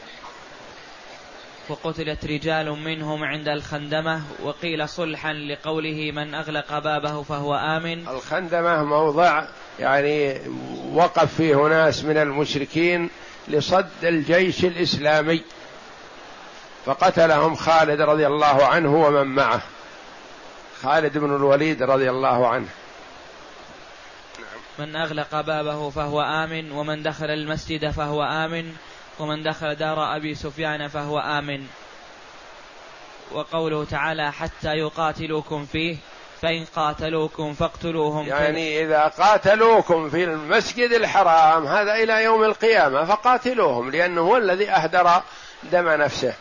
وقتلت 1.69 2.25
رجال 2.25 2.71
منهم 2.71 3.25
عند 3.25 3.49
الخندمة 3.49 4.23
وقيل 4.43 4.89
صلحا 4.89 5.33
لقوله 5.33 6.13
من 6.13 6.35
أغلق 6.35 6.79
بابه 6.79 7.23
فهو 7.23 7.55
آمن. 7.55 8.09
الخندمة 8.09 8.85
موضع 8.85 9.45
يعني 9.79 10.41
وقف 10.93 11.35
فيه 11.35 11.57
ناس 11.57 12.05
من 12.05 12.17
المشركين 12.17 13.11
لصد 13.49 14.05
الجيش 14.05 14.65
الإسلامي. 14.65 15.43
فقتلهم 16.87 17.55
خالد 17.55 18.01
رضي 18.01 18.27
الله 18.27 18.67
عنه 18.67 19.07
ومن 19.07 19.27
معه. 19.27 19.63
خالد 20.83 21.19
بن 21.19 21.37
الوليد 21.37 21.83
رضي 21.83 22.11
الله 22.11 22.49
عنه. 22.49 22.69
من 24.81 24.97
أغلق 24.97 25.41
بابه 25.41 25.91
فهو 25.91 26.23
آمن 26.23 26.73
ومن 26.73 27.03
دخل 27.03 27.31
المسجد 27.31 27.91
فهو 27.91 28.23
آمن 28.23 28.75
ومن 29.19 29.43
دخل 29.43 29.75
دار 29.75 30.17
أبي 30.17 30.35
سفيان 30.35 30.89
فهو 30.89 31.19
آمن. 31.19 31.67
وقوله 33.33 33.85
تعالى 33.85 34.33
حتى 34.33 34.69
يقاتلوكم 34.69 35.67
فيه 35.67 35.97
فإن 36.43 36.65
قاتلوكم 36.77 37.55
فاقتلوهم. 37.55 38.27
يعني 38.27 38.83
إذا 38.83 39.09
قاتلوكم 39.09 40.11
في 40.11 40.25
المسجد 40.25 40.93
الحرام 40.93 41.67
هذا 41.67 41.95
إلى 41.95 42.25
يوم 42.25 42.45
القيامة 42.45 43.05
فقاتلوهم 43.05 43.91
لأنه 43.91 44.21
هو 44.21 44.37
الذي 44.37 44.71
أهدر 44.71 45.23
دم 45.63 45.89
نفسه. 45.89 46.35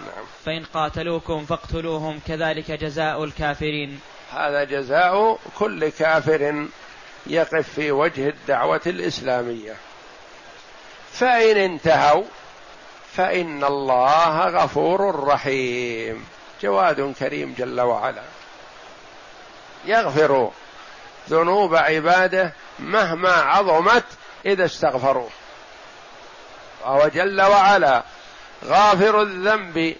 نعم. 0.00 0.24
فإن 0.44 0.64
قاتلوكم 0.74 1.44
فاقتلوهم 1.44 2.20
كذلك 2.26 2.70
جزاء 2.70 3.24
الكافرين. 3.24 4.00
هذا 4.32 4.64
جزاء 4.64 5.38
كل 5.58 5.88
كافر 5.88 6.66
يقف 7.26 7.68
في 7.74 7.92
وجه 7.92 8.28
الدعوة 8.28 8.80
الإسلامية. 8.86 9.76
فإن 11.12 11.56
انتهوا 11.56 12.24
فإن 13.16 13.64
الله 13.64 14.40
غفور 14.40 15.24
رحيم. 15.24 16.26
جواد 16.62 17.14
كريم 17.18 17.54
جل 17.58 17.80
وعلا. 17.80 18.22
يغفر 19.84 20.50
ذنوب 21.30 21.74
عباده 21.74 22.52
مهما 22.78 23.32
عظمت 23.32 24.04
إذا 24.46 24.64
استغفروه. 24.64 25.30
وهو 26.84 27.08
جل 27.08 27.42
وعلا 27.42 28.02
غافر 28.64 29.22
الذنب 29.22 29.96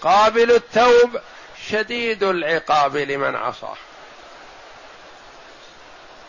قابل 0.00 0.50
التوب 0.50 1.20
شديد 1.68 2.22
العقاب 2.22 2.96
لمن 2.96 3.36
عصاه. 3.36 3.76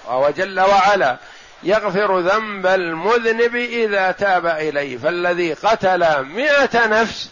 وهو 0.08 0.30
جل 0.30 0.60
وعلا 0.60 1.17
يغفر 1.63 2.20
ذنب 2.20 2.65
المذنب 2.65 3.56
إذا 3.56 4.12
تاب 4.12 4.46
إليه 4.46 4.98
فالذي 4.98 5.54
قتل 5.54 6.24
مئة 6.24 6.86
نفس 6.86 7.30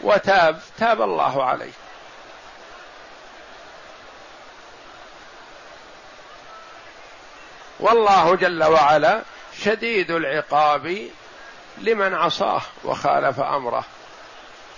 وتاب 0.00 0.60
تاب 0.78 1.02
الله 1.02 1.44
عليه. 1.44 1.72
والله 7.80 8.36
جل 8.36 8.64
وعلا 8.64 9.22
شديد 9.58 10.10
العقاب 10.10 11.08
لمن 11.78 12.14
عصاه 12.14 12.62
وخالف 12.84 13.40
أمره. 13.40 13.84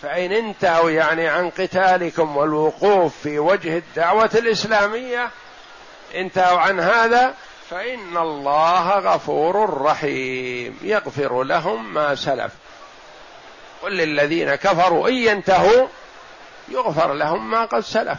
فإن 0.03 0.33
انتهوا 0.33 0.90
يعني 0.90 1.29
عن 1.29 1.50
قتالكم 1.50 2.37
والوقوف 2.37 3.16
في 3.22 3.38
وجه 3.38 3.77
الدعوة 3.77 4.31
الإسلامية 4.35 5.31
انتهوا 6.14 6.59
عن 6.59 6.81
هذا 6.81 7.35
فإن 7.70 8.16
الله 8.16 8.90
غفور 8.90 9.83
رحيم. 9.83 10.79
يغفر 10.83 11.42
لهم 11.42 11.94
ما 11.94 12.14
سلف. 12.14 12.53
قل 13.83 13.92
للذين 13.92 14.55
كفروا 14.55 15.09
إن 15.09 15.14
ينتهوا 15.14 15.87
يغفر 16.68 17.12
لهم 17.12 17.50
ما 17.50 17.64
قد 17.64 17.81
سلف. 17.81 18.18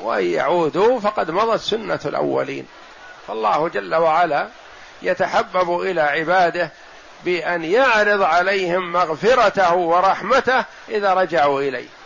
وإن 0.00 0.24
يعودوا 0.24 1.00
فقد 1.00 1.30
مضت 1.30 1.60
سنة 1.60 2.00
الأولين. 2.06 2.66
فالله 3.26 3.68
جل 3.68 3.94
وعلا 3.94 4.48
يتحبب 5.02 5.80
إلى 5.80 6.00
عباده 6.00 6.70
بأن 7.24 7.64
يعرض 7.64 8.22
عليهم 8.22 8.92
مغفرته 8.92 9.74
ورحمته 9.74 10.64
إذا 10.88 11.14
رجعوا 11.14 11.60
إليه. 11.60 11.99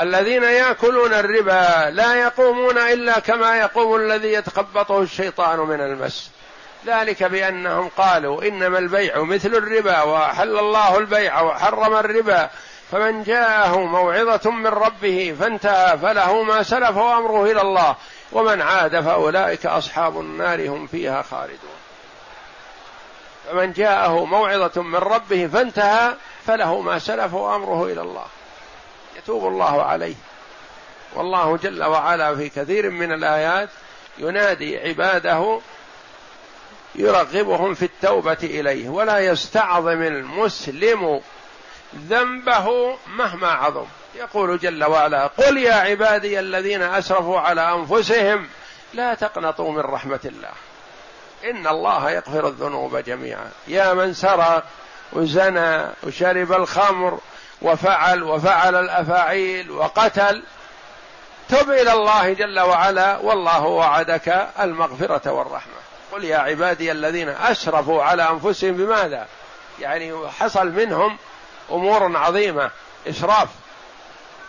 الذين 0.00 0.42
يأكلون 0.42 1.14
الربا 1.14 1.90
لا 1.90 2.14
يقومون 2.14 2.78
إلا 2.78 3.18
كما 3.18 3.56
يقوم 3.56 3.96
الذي 3.96 4.32
يتخبطه 4.32 5.02
الشيطان 5.02 5.58
من 5.58 5.80
المس. 5.80 6.30
ذلك 6.86 7.24
بأنهم 7.24 7.88
قالوا 7.88 8.42
إنما 8.42 8.78
البيع 8.78 9.22
مثل 9.22 9.48
الربا 9.48 10.02
وأحل 10.02 10.58
الله 10.58 10.98
البيع 10.98 11.40
وحرم 11.40 11.96
الربا. 11.96 12.50
فمن 12.92 13.22
جاءه 13.22 13.78
موعظة 13.78 14.50
من 14.50 14.66
ربه 14.66 15.36
فانتهى 15.40 15.98
فله 15.98 16.42
ما 16.42 16.62
سلف 16.62 16.96
وأمره 16.96 17.44
إلى 17.44 17.60
الله. 17.60 17.96
ومن 18.32 18.62
عاد 18.62 19.00
فأولئك 19.00 19.66
أصحاب 19.66 20.20
النار 20.20 20.68
هم 20.68 20.86
فيها 20.86 21.22
خالدون. 21.22 21.74
فمن 23.50 23.72
جاءه 23.72 24.24
موعظة 24.24 24.82
من 24.82 24.98
ربه 24.98 25.46
فانتهى 25.52 26.14
فله 26.46 26.80
ما 26.80 26.98
سلف 26.98 27.34
وأمره 27.34 27.84
إلى 27.84 28.00
الله. 28.00 28.26
يتوب 29.24 29.46
الله 29.46 29.82
عليه. 29.82 30.14
والله 31.14 31.56
جل 31.56 31.84
وعلا 31.84 32.36
في 32.36 32.48
كثير 32.48 32.90
من 32.90 33.12
الآيات 33.12 33.68
ينادي 34.18 34.78
عباده 34.78 35.60
يرغبهم 36.94 37.74
في 37.74 37.84
التوبة 37.84 38.36
إليه 38.42 38.88
ولا 38.88 39.18
يستعظم 39.18 40.02
المسلم 40.02 41.20
ذنبه 41.96 42.96
مهما 43.06 43.48
عظم. 43.48 43.86
يقول 44.14 44.58
جل 44.58 44.84
وعلا 44.84 45.26
قل 45.26 45.58
يا 45.58 45.74
عبادي 45.74 46.40
الذين 46.40 46.82
أسرفوا 46.82 47.40
على 47.40 47.74
أنفسهم 47.74 48.48
لا 48.94 49.14
تقنطوا 49.14 49.72
من 49.72 49.80
رحمة 49.80 50.20
الله. 50.24 50.52
إن 51.50 51.66
الله 51.66 52.10
يغفر 52.10 52.48
الذنوب 52.48 52.96
جميعا. 52.96 53.50
يا 53.68 53.94
من 53.94 54.14
سرق 54.14 54.64
وزنى 55.12 55.86
وشرب 56.02 56.52
الخمر 56.52 57.18
وفعل 57.62 58.22
وفعل 58.22 58.74
الأفاعيل 58.74 59.70
وقتل 59.70 60.42
تب 61.48 61.70
إلى 61.70 61.92
الله 61.92 62.32
جل 62.32 62.60
وعلا 62.60 63.16
والله 63.16 63.64
وعدك 63.64 64.48
المغفرة 64.60 65.32
والرحمة. 65.32 65.72
قل 66.12 66.24
يا 66.24 66.38
عبادي 66.38 66.92
الذين 66.92 67.28
اسرفوا 67.28 68.02
على 68.02 68.30
أنفسهم 68.30 68.72
بماذا؟ 68.72 69.26
يعني 69.80 70.28
حصل 70.28 70.66
منهم 70.66 71.16
أمور 71.70 72.16
عظيمة 72.16 72.70
اسراف 73.08 73.48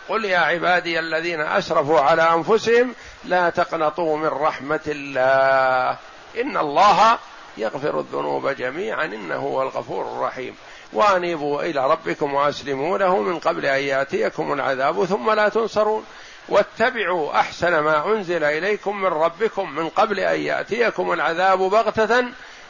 قل 0.08 0.24
يا 0.24 0.38
عبادي 0.38 0.98
الذين 0.98 1.40
اسرفوا 1.40 2.00
على 2.00 2.22
أنفسهم 2.22 2.94
لا 3.24 3.50
تقنطوا 3.50 4.16
من 4.16 4.26
رحمة 4.26 4.80
الله. 4.86 5.96
إن 6.40 6.56
الله 6.56 7.18
يغفر 7.56 8.00
الذنوب 8.00 8.48
جميعا 8.48 9.04
إنه 9.04 9.36
هو 9.36 9.62
الغفور 9.62 10.04
الرحيم. 10.04 10.56
وأنيبوا 10.92 11.62
إلى 11.62 11.90
ربكم 11.90 12.34
وأسلموا 12.34 12.98
له 12.98 13.20
من 13.20 13.38
قبل 13.38 13.66
أن 13.66 13.80
يأتيكم 13.80 14.52
العذاب 14.52 15.04
ثم 15.04 15.30
لا 15.30 15.48
تنصرون. 15.48 16.04
واتبعوا 16.48 17.40
أحسن 17.40 17.78
ما 17.78 18.06
أنزل 18.06 18.44
إليكم 18.44 19.00
من 19.00 19.08
ربكم 19.08 19.74
من 19.74 19.88
قبل 19.88 20.20
أن 20.20 20.40
يأتيكم 20.40 21.12
العذاب 21.12 21.58
بغتة 21.58 22.24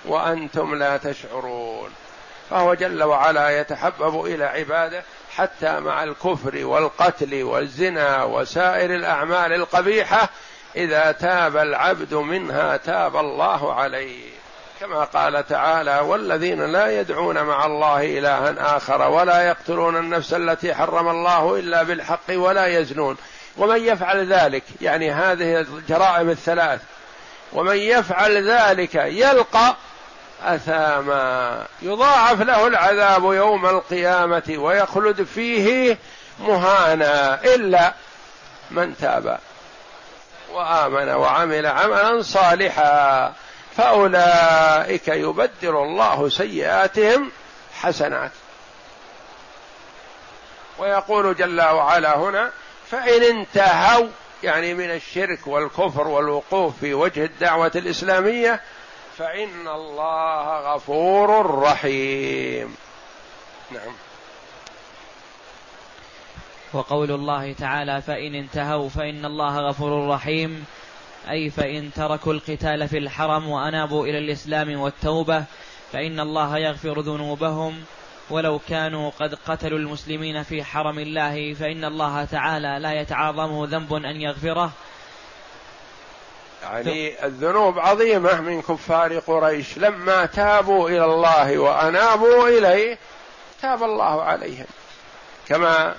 وأنتم 0.04 0.74
لا 0.74 0.96
تشعرون. 0.96 1.90
فهو 2.50 2.74
جل 2.74 3.02
وعلا 3.02 3.60
يتحبب 3.60 4.26
إلى 4.26 4.44
عباده 4.44 5.02
حتى 5.36 5.80
مع 5.80 6.04
الكفر 6.04 6.66
والقتل 6.66 7.42
والزنا 7.42 8.24
وسائر 8.24 8.94
الأعمال 8.94 9.52
القبيحة. 9.52 10.28
إذا 10.76 11.12
تاب 11.12 11.56
العبد 11.56 12.14
منها 12.14 12.76
تاب 12.76 13.16
الله 13.16 13.74
عليه. 13.74 14.30
كما 14.80 15.04
قال 15.04 15.46
تعالى 15.48 15.98
والذين 15.98 16.72
لا 16.72 17.00
يدعون 17.00 17.42
مع 17.42 17.66
الله 17.66 18.18
إلها 18.18 18.76
آخر 18.76 19.10
ولا 19.10 19.42
يقتلون 19.42 19.96
النفس 19.96 20.34
التي 20.34 20.74
حرم 20.74 21.08
الله 21.08 21.58
إلا 21.58 21.82
بالحق 21.82 22.30
ولا 22.30 22.66
يزنون. 22.66 23.16
ومن 23.56 23.84
يفعل 23.84 24.32
ذلك 24.32 24.62
يعني 24.80 25.12
هذه 25.12 25.60
الجرائم 25.60 26.30
الثلاث 26.30 26.80
ومن 27.52 27.76
يفعل 27.76 28.50
ذلك 28.50 28.94
يلقى 28.94 29.76
أثاما 30.44 31.64
يضاعف 31.82 32.40
له 32.40 32.66
العذاب 32.66 33.24
يوم 33.24 33.66
القيامة 33.66 34.54
ويخلد 34.56 35.22
فيه 35.22 35.98
مهانا 36.40 37.44
إلا 37.44 37.92
من 38.70 38.96
تاب 38.96 39.38
وآمن 40.52 41.08
وعمل 41.08 41.66
عملا 41.66 42.22
صالحا. 42.22 43.32
فأولئك 43.76 45.08
يبدل 45.08 45.76
الله 45.76 46.28
سيئاتهم 46.28 47.30
حسنات. 47.74 48.32
ويقول 50.78 51.36
جل 51.36 51.60
وعلا 51.60 52.16
هنا 52.16 52.50
فإن 52.90 53.22
انتهوا 53.22 54.08
يعني 54.42 54.74
من 54.74 54.90
الشرك 54.90 55.46
والكفر 55.46 56.08
والوقوف 56.08 56.78
في 56.80 56.94
وجه 56.94 57.24
الدعوة 57.24 57.72
الإسلامية 57.74 58.60
فإن 59.18 59.68
الله 59.68 60.74
غفور 60.74 61.58
رحيم. 61.60 62.76
نعم. 63.70 63.92
وقول 66.72 67.10
الله 67.10 67.52
تعالى 67.52 68.02
فإن 68.02 68.34
انتهوا 68.34 68.88
فإن 68.88 69.24
الله 69.24 69.58
غفور 69.58 70.08
رحيم. 70.08 70.66
أي 71.30 71.50
فإن 71.50 71.92
تركوا 71.92 72.32
القتال 72.32 72.88
في 72.88 72.98
الحرم 72.98 73.48
وأنابوا 73.48 74.06
إلى 74.06 74.18
الإسلام 74.18 74.80
والتوبة 74.80 75.44
فإن 75.92 76.20
الله 76.20 76.58
يغفر 76.58 77.00
ذنوبهم. 77.00 77.84
ولو 78.30 78.60
كانوا 78.68 79.10
قد 79.20 79.38
قتلوا 79.46 79.78
المسلمين 79.78 80.42
في 80.42 80.64
حرم 80.64 80.98
الله 80.98 81.54
فإن 81.54 81.84
الله 81.84 82.24
تعالى 82.24 82.78
لا 82.80 82.92
يتعاظم 82.92 83.64
ذنب 83.64 83.94
أن 83.94 84.20
يغفره. 84.20 84.70
يعني 86.62 87.26
الذنوب 87.26 87.78
عظيمة 87.78 88.40
من 88.40 88.62
كفار 88.62 89.18
قريش. 89.18 89.78
لما 89.78 90.26
تابوا 90.26 90.88
إلى 90.88 91.04
الله 91.04 91.58
وأنابوا 91.58 92.48
إليه 92.48 92.98
تاب 93.62 93.82
الله 93.82 94.22
عليهم. 94.22 94.66
كما 95.48 95.94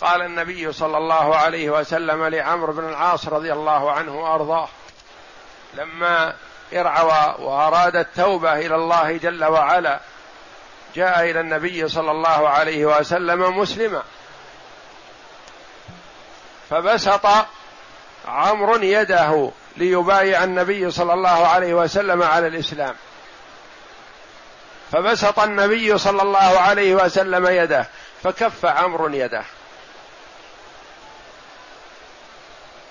قال 0.00 0.22
النبي 0.22 0.72
صلى 0.72 0.98
الله 0.98 1.36
عليه 1.36 1.70
وسلم 1.70 2.24
لعمرو 2.24 2.72
بن 2.72 2.88
العاص 2.88 3.28
رضي 3.28 3.52
الله 3.52 3.92
عنه 3.92 4.20
وأرضاه 4.20 4.68
لما 5.74 6.34
ارعوى 6.72 7.34
وأراد 7.38 7.96
التوبة 7.96 8.52
إلى 8.58 8.74
الله 8.74 9.16
جل 9.16 9.44
وعلا 9.44 10.00
جاء 10.96 11.30
إلى 11.30 11.40
النبي 11.40 11.88
صلى 11.88 12.10
الله 12.10 12.48
عليه 12.48 12.86
وسلم 12.86 13.58
مسلما. 13.58 14.02
فبسط 16.70 17.26
عمرو 18.28 18.76
يده 18.76 19.50
ليبايع 19.76 20.44
النبي 20.44 20.90
صلى 20.90 21.12
الله 21.12 21.46
عليه 21.46 21.74
وسلم 21.74 22.22
على 22.22 22.46
الإسلام. 22.46 22.94
فبسط 24.92 25.38
النبي 25.38 25.98
صلى 25.98 26.22
الله 26.22 26.60
عليه 26.60 26.94
وسلم 26.94 27.46
يده 27.46 27.86
فكف 28.22 28.66
عمرو 28.66 29.08
يده. 29.08 29.44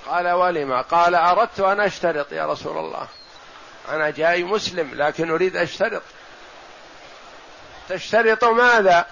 قال 0.07 0.31
ولما؟ 0.31 0.81
قال 0.81 1.15
أردت 1.15 1.59
أن 1.59 1.79
أشترط 1.79 2.31
يا 2.31 2.45
رسول 2.45 2.77
الله. 2.77 3.07
أنا 3.89 4.09
جاي 4.09 4.43
مسلم 4.43 4.91
لكن 4.93 5.31
أريد 5.31 5.57
أشترط. 5.57 6.01
تشترط 7.89 8.43
ماذا؟ 8.43 9.05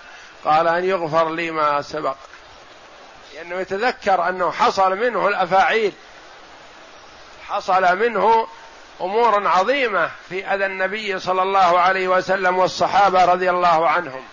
قال 0.45 0.67
أن 0.67 0.85
يغفر 0.85 1.29
لي 1.29 1.51
ما 1.51 1.81
سبق. 1.81 2.15
لأنه 3.33 3.59
يتذكر 3.59 4.29
أنه 4.29 4.51
حصل 4.51 4.95
منه 4.95 5.27
الأفاعيل. 5.27 5.93
حصل 7.47 7.97
منه 7.97 8.47
أمور 9.01 9.47
عظيمة 9.47 10.11
في 10.29 10.45
أذى 10.45 10.65
النبي 10.65 11.19
صلى 11.19 11.41
الله 11.41 11.79
عليه 11.79 12.07
وسلم 12.07 12.57
والصحابة 12.57 13.25
رضي 13.25 13.49
الله 13.49 13.89
عنهم. 13.89 14.23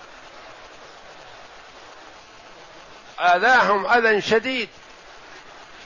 آذاهم 3.21 3.87
أذى 3.87 4.21
شديد. 4.21 4.69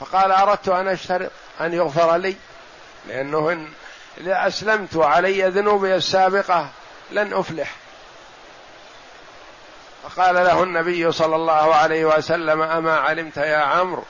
فقال 0.03 0.31
أردت 0.31 0.69
أن 0.69 0.87
أشترط 0.87 1.31
أن 1.61 1.73
يغفر 1.73 2.17
لي 2.17 2.35
لأنه 3.07 3.51
إن 3.51 3.67
أسلمت 4.27 4.97
علي 4.97 5.43
ذنوبي 5.43 5.95
السابقة 5.95 6.69
لن 7.11 7.33
أفلح. 7.33 7.75
فقال 10.03 10.35
له 10.35 10.63
النبي 10.63 11.11
صلى 11.11 11.35
الله 11.35 11.75
عليه 11.75 12.05
وسلم 12.05 12.61
أما 12.61 12.97
علمت 12.97 13.37
يا 13.37 13.57
عمرو 13.57 14.03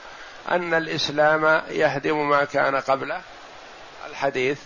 أن 0.51 0.73
الإسلام 0.73 1.61
يهدم 1.69 2.29
ما 2.29 2.43
كان 2.43 2.75
قبله؟ 2.75 3.21
الحديث 4.09 4.59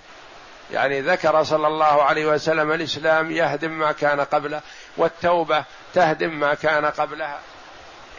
يعني 0.72 1.02
ذكر 1.02 1.44
صلى 1.44 1.68
الله 1.68 2.04
عليه 2.04 2.26
وسلم 2.26 2.72
الإسلام 2.72 3.32
يهدم 3.32 3.72
ما 3.72 3.92
كان 3.92 4.20
قبله 4.20 4.62
والتوبة 4.98 5.63
تهدم 5.94 6.40
ما 6.40 6.54
كان 6.54 6.86
قبلها. 6.86 7.40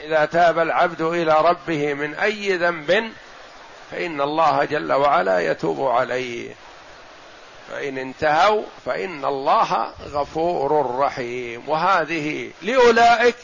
إذا 0.02 0.24
تاب 0.24 0.58
العبد 0.58 1.00
إلى 1.00 1.32
ربه 1.40 1.94
من 1.94 2.14
أي 2.14 2.56
ذنب 2.56 3.12
فإن 3.90 4.20
الله 4.20 4.64
جل 4.64 4.92
وعلا 4.92 5.40
يتوب 5.50 5.88
عليه. 5.88 6.54
فإن 7.70 7.98
انتهوا 7.98 8.62
فإن 8.86 9.24
الله 9.24 9.92
غفور 10.10 10.98
رحيم. 10.98 11.68
وهذه 11.68 12.50
لأولئك 12.62 13.36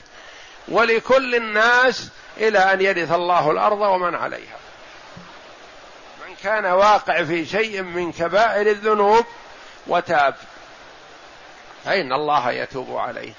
ولكل 0.69 1.35
الناس 1.35 2.09
إلى 2.37 2.59
أن 2.59 2.81
يرث 2.81 3.13
الله 3.13 3.51
الأرض 3.51 3.81
ومن 3.81 4.15
عليها. 4.15 4.59
من 6.29 6.35
كان 6.43 6.65
واقع 6.65 7.25
في 7.25 7.47
شيء 7.47 7.83
من 7.83 8.13
كبائر 8.13 8.67
الذنوب 8.71 9.25
وتاب 9.87 10.35
فإن 11.85 12.13
الله 12.13 12.51
يتوب 12.51 12.97
عليه. 12.97 13.33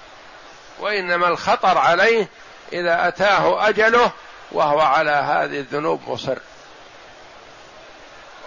وإنما 0.79 1.27
الخطر 1.27 1.77
عليه 1.77 2.27
إذا 2.73 3.07
أتاه 3.07 3.69
أجله 3.69 4.11
وهو 4.51 4.79
على 4.79 5.11
هذه 5.11 5.59
الذنوب 5.59 6.01
مصر. 6.07 6.37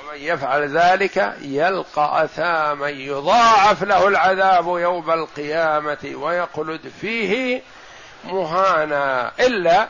ومن 0.00 0.18
يفعل 0.18 0.78
ذلك 0.78 1.34
يلقى 1.40 2.24
أثاما 2.24 2.88
يضاعف 2.88 3.82
له 3.82 4.08
العذاب 4.08 4.66
يوم 4.66 5.10
القيامة 5.10 6.12
ويخلد 6.14 6.92
فيه 7.00 7.62
مهانا. 8.24 9.32
إلا 9.40 9.88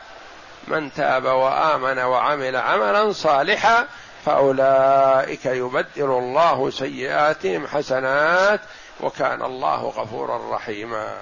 من 0.67 0.93
تاب 0.93 1.25
وآمن 1.25 1.99
وعمل 1.99 2.55
عملا 2.55 3.11
صالحا 3.11 3.85
فأولئك 4.25 5.45
يبدل 5.45 5.87
الله 5.97 6.69
سيئاتهم 6.69 7.67
حسنات 7.67 8.61
وكان 9.01 9.41
الله 9.41 9.83
غفورا 9.83 10.55
رحيما. 10.55 11.17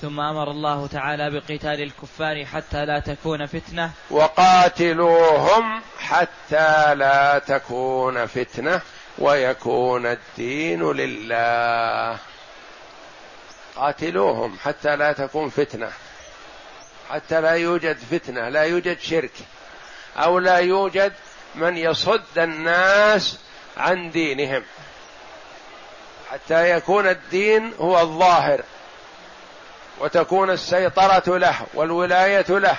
ثم 0.00 0.20
أمر 0.20 0.50
الله 0.50 0.86
تعالى 0.86 1.30
بقتال 1.30 1.82
الكفار 1.82 2.44
حتى 2.44 2.84
لا 2.84 3.00
تكون 3.00 3.46
فتنة. 3.46 3.90
وقاتلوهم 4.10 5.82
حتى 5.98 6.94
لا 6.94 7.38
تكون 7.38 8.26
فتنة 8.26 8.80
ويكون 9.18 10.06
الدين 10.06 10.92
لله. 10.92 12.18
قاتلوهم 13.76 14.58
حتى 14.64 14.96
لا 14.96 15.12
تكون 15.12 15.50
فتنة. 15.50 15.90
حتى 17.10 17.40
لا 17.40 17.52
يوجد 17.52 17.98
فتنة 18.10 18.48
لا 18.48 18.62
يوجد 18.62 19.00
شرك. 19.00 19.34
أو 20.16 20.38
لا 20.38 20.58
يوجد 20.58 21.12
من 21.54 21.76
يصد 21.76 22.38
الناس 22.38 23.38
عن 23.76 24.10
دينهم. 24.10 24.62
حتى 26.30 26.70
يكون 26.70 27.06
الدين 27.06 27.72
هو 27.80 28.00
الظاهر. 28.00 28.62
وتكون 30.00 30.50
السيطرة 30.50 31.38
له 31.38 31.54
والولاية 31.74 32.46
له. 32.48 32.76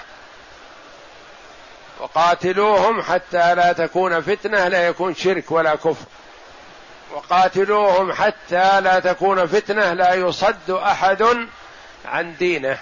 وقاتلوهم 1.99 3.01
حتى 3.01 3.55
لا 3.55 3.73
تكون 3.73 4.21
فتنة 4.21 4.67
لا 4.67 4.87
يكون 4.87 5.15
شرك 5.15 5.51
ولا 5.51 5.75
كفر. 5.75 6.05
وقاتلوهم 7.11 8.13
حتى 8.13 8.81
لا 8.81 8.99
تكون 8.99 9.47
فتنة 9.47 9.93
لا 9.93 10.13
يصد 10.13 10.71
أحد 10.71 11.47
عن 12.05 12.35
دينه. 12.35 12.77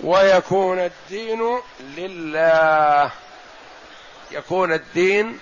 ويكون 0.00 0.78
الدين 0.78 1.60
لله. 1.80 3.10
يكون 4.30 4.72
الدين 4.72 5.38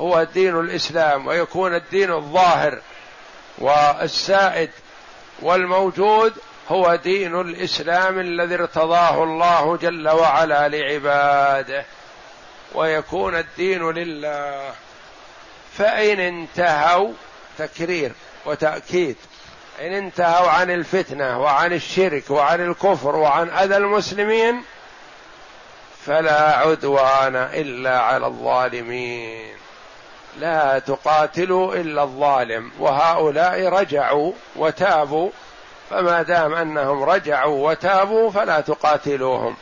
هو 0.00 0.22
دين 0.22 0.60
الإسلام 0.60 1.26
ويكون 1.26 1.74
الدين 1.74 2.12
الظاهر. 2.12 2.78
والسائد 3.58 4.70
والموجود 5.42 6.32
هو 6.68 6.94
دين 6.96 7.40
الإسلام 7.40 8.18
الذي 8.18 8.54
ارتضاه 8.54 9.22
الله 9.24 9.76
جل 9.76 10.08
وعلا 10.08 10.68
لعباده 10.68 11.84
ويكون 12.74 13.34
الدين 13.34 13.90
لله. 13.90 14.72
فإن 15.78 16.20
انتهوا 16.20 17.12
تكرير 17.58 18.12
وتأكيد 18.46 19.16
إن 19.80 19.92
انتهوا 19.92 20.50
عن 20.50 20.70
الفتنة 20.70 21.40
وعن 21.40 21.72
الشرك 21.72 22.30
وعن 22.30 22.60
الكفر 22.60 23.16
وعن 23.16 23.50
أذى 23.50 23.76
المسلمين 23.76 24.62
فلا 26.06 26.56
عدوان 26.56 27.36
إلا 27.36 28.00
على 28.00 28.26
الظالمين. 28.26 29.56
لا 30.40 30.78
تقاتلوا 30.78 31.74
إلا 31.74 32.02
الظالم 32.02 32.70
وهؤلاء 32.78 33.68
رجعوا 33.68 34.32
وتابوا 34.56 35.30
فما 35.90 36.22
دام 36.22 36.54
أنهم 36.54 37.02
رجعوا 37.02 37.70
وتابوا 37.70 38.30
فلا 38.30 38.60
تقاتلوهم 38.60 39.56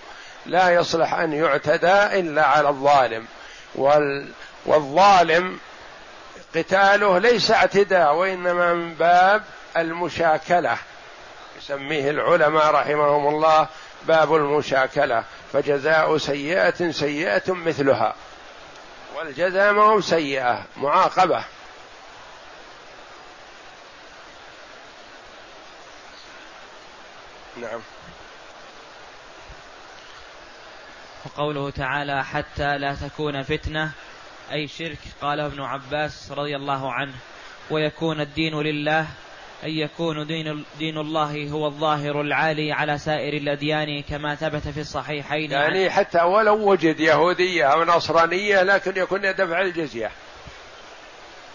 لا 0.46 0.70
يصلح 0.70 1.14
أن 1.14 1.32
يعتدى 1.32 2.20
إلا 2.20 2.46
على 2.46 2.68
الظالم 2.68 3.26
وال 3.74 4.28
والظالم 4.66 5.58
قتاله 6.56 7.18
ليس 7.18 7.50
اعتداء 7.50 8.14
وإنما 8.14 8.74
من 8.74 8.94
باب 8.94 9.42
المشاكلة 9.76 10.76
يسميه 11.58 12.10
العلماء 12.10 12.70
رحمهم 12.70 13.28
الله 13.28 13.68
باب 14.06 14.34
المشاكلة 14.34 15.24
فجزاء 15.52 16.18
سيئة 16.18 16.90
سيئة 16.90 17.52
مثلها. 17.52 18.14
والجزاء 19.16 19.72
ما 19.72 19.82
هو 19.82 20.00
سيئة 20.00 20.64
معاقبة. 20.76 21.44
نعم. 27.56 27.80
وقوله 31.24 31.70
تعالى 31.70 32.24
حتى 32.24 32.78
لا 32.78 32.94
تكون 32.94 33.42
فتنة 33.42 33.92
أي 34.52 34.68
شرك. 34.68 34.98
قاله 35.22 35.46
ابن 35.46 35.62
عباس 35.62 36.32
رضي 36.32 36.56
الله 36.56 36.92
عنه 36.92 37.14
ويكون 37.70 38.20
الدين 38.20 38.60
لله 38.60 39.06
أن 39.64 39.70
يكون 39.70 40.26
دين, 40.26 40.64
دين 40.78 40.98
الله 40.98 41.50
هو 41.50 41.66
الظاهر 41.66 42.20
العالي 42.20 42.72
على 42.72 42.98
سائر 42.98 43.34
الأديان 43.34 44.02
كما 44.02 44.34
ثبت 44.34 44.68
في 44.68 44.80
الصحيحين. 44.80 45.50
يعني 45.50 45.90
حتى 45.90 46.22
ولو 46.22 46.70
وجد 46.70 47.00
يهودية 47.00 47.64
أو 47.64 47.84
نصرانية 47.84 48.62
لكن 48.62 48.92
يكون 48.96 49.24
يدفع 49.24 49.60
الجزية. 49.60 50.10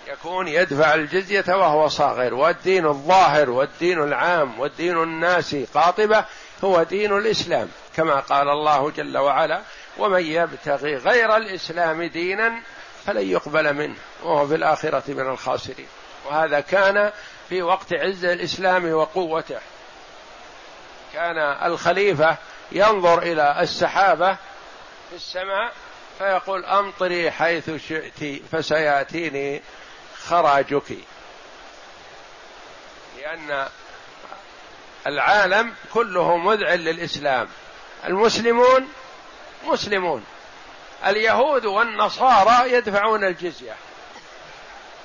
يكون 0.08 0.48
يدفع 0.48 0.94
الجزية 0.94 1.46
وهو 1.48 1.88
صاغر. 1.88 2.34
والدين 2.34 2.86
الظاهر 2.86 3.50
والدين 3.50 4.04
العام 4.04 4.60
والدين 4.60 5.04
الناسي 5.04 5.66
قاطبة 5.74 6.26
هو 6.64 6.84
دين 6.84 7.18
الإسلام 7.18 7.68
كما 7.96 8.20
قال 8.20 8.50
الله 8.50 8.92
جل 8.92 9.18
وعلا 9.18 9.62
ومن 9.98 10.26
يبتغي 10.26 10.96
غير 10.96 11.38
الإسلام 11.38 12.04
دينا 12.04 12.62
فلن 13.06 13.30
يقبل 13.30 13.74
منه. 13.74 13.96
وهو 14.24 14.48
في 14.48 14.56
الآخرة 14.56 15.04
من 15.08 15.30
الخاسرين. 15.30 15.88
وهذا 16.26 16.60
كان 16.60 17.12
في 17.52 17.62
وقت 17.62 17.94
عز 17.94 18.26
الإسلام 18.26 18.94
وقوته. 18.94 19.60
كان 21.14 21.38
الخليفة 21.38 22.38
ينظر 22.72 23.22
إلى 23.22 23.62
السحابة 23.62 24.34
في 25.10 25.16
السماء 25.16 25.74
فيقول 26.18 26.66
أمطري 26.66 27.32
حيث 27.32 27.70
شئت 27.88 28.42
فسيأتيني 28.52 29.62
خراجك. 30.24 30.98
لأن 33.18 33.68
العالم 35.08 35.74
كله 35.94 36.38
مذعن 36.38 36.80
للإسلام. 36.80 37.48
المسلمون 38.06 38.88
مسلمون. 39.64 40.26
اليهود 41.06 41.66
والنصارى 41.66 42.72
يدفعون 42.72 43.24
الجزية. 43.24 43.76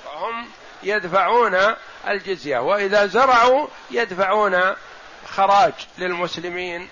فهم 0.05 0.47
يدفعون 0.83 1.57
الجزية 2.07 2.59
وإذا 2.59 3.05
زرعوا 3.05 3.67
يدفعون 3.91 4.61
خراج 5.27 5.73
للمسلمين 5.97 6.89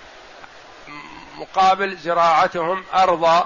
مقابل 1.37 1.97
زراعتهم 1.97 2.83
أرض 2.93 3.45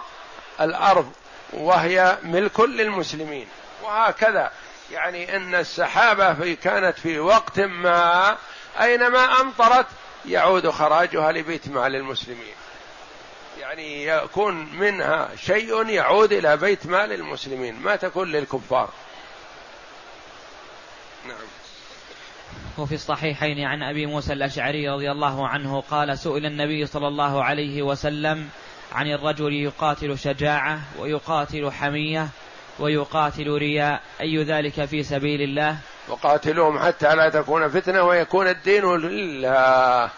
الأرض 0.61 1.13
وهي 1.53 2.17
ملك 2.23 2.59
للمسلمين. 2.59 3.47
وهكذا 3.83 4.51
يعني 4.91 5.35
إن 5.35 5.55
السحابة 5.55 6.33
في 6.33 6.55
كانت 6.55 6.99
في 6.99 7.19
وقت 7.19 7.59
ما 7.59 8.37
أينما 8.81 9.41
أمطرت 9.41 9.85
يعود 10.25 10.69
خراجها 10.69 11.31
لبيت 11.31 11.67
مال 11.67 11.95
المسلمين. 11.95 12.53
يعني 13.59 14.05
يكون 14.05 14.75
منها 14.75 15.29
شيء 15.35 15.89
يعود 15.89 16.33
إلى 16.33 16.57
بيت 16.57 16.85
مال 16.85 17.11
المسلمين. 17.13 17.81
ما 17.81 17.95
تكون 17.95 18.31
للكفار. 18.31 18.89
نعم. 21.27 21.37
وفي 22.77 22.95
الصحيحين 22.95 23.65
عن 23.65 23.83
أبي 23.83 24.05
موسى 24.05 24.33
الأشعري 24.33 24.89
رضي 24.89 25.11
الله 25.11 25.47
عنه 25.47 25.81
قال 25.81 26.19
سئل 26.19 26.45
النبي 26.45 26.85
صلى 26.85 27.07
الله 27.07 27.43
عليه 27.43 27.81
وسلم 27.81 28.49
عن 28.91 29.07
الرجل 29.07 29.53
يقاتل 29.53 30.17
شجاعة 30.17 30.79
ويقاتل 30.99 31.71
حمية 31.71 32.27
ويقاتل 32.79 33.57
رياء 33.57 34.01
أي 34.21 34.43
ذلك 34.43 34.85
في 34.85 35.03
سبيل 35.03 35.41
الله؟ 35.41 35.77
وقاتلوهم 36.07 36.79
حتى 36.79 37.15
لا 37.15 37.29
تكون 37.29 37.69
فتنة 37.69 38.03
ويكون 38.03 38.47
الدين 38.47 38.95
لله. 38.95 40.09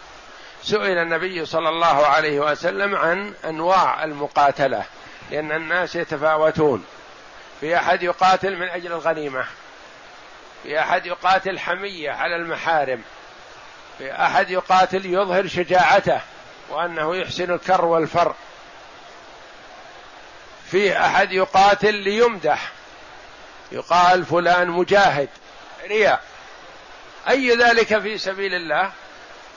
سئل 0.62 0.98
النبي 0.98 1.44
صلى 1.44 1.68
الله 1.68 2.06
عليه 2.06 2.40
وسلم 2.40 2.94
عن 2.94 3.34
أنواع 3.44 4.04
المقاتلة 4.04 4.84
لأن 5.30 5.52
الناس 5.52 5.96
يتفاوتون. 5.96 6.84
في 7.60 7.76
أحد 7.76 8.02
يقاتل 8.02 8.56
من 8.56 8.68
أجل 8.68 8.92
الغنيمة. 8.92 9.44
في 10.62 10.80
أحد 10.80 11.06
يقاتل 11.06 11.58
حمية 11.58 12.10
على 12.10 12.36
المحارم 12.36 13.02
في 13.98 14.12
أحد 14.12 14.50
يقاتل 14.50 15.06
يظهر 15.06 15.46
شجاعته 15.46 16.20
وأنه 16.70 17.16
يحسن 17.16 17.50
الكر 17.54 17.84
والفر 17.84 18.34
في 20.70 21.00
أحد 21.00 21.32
يقاتل 21.32 21.94
ليمدح 21.94 22.70
يقال 23.72 24.24
فلان 24.24 24.68
مجاهد 24.68 25.28
رياء 25.88 26.22
أي 27.28 27.56
ذلك 27.56 27.98
في 27.98 28.18
سبيل 28.18 28.54
الله؟ 28.54 28.90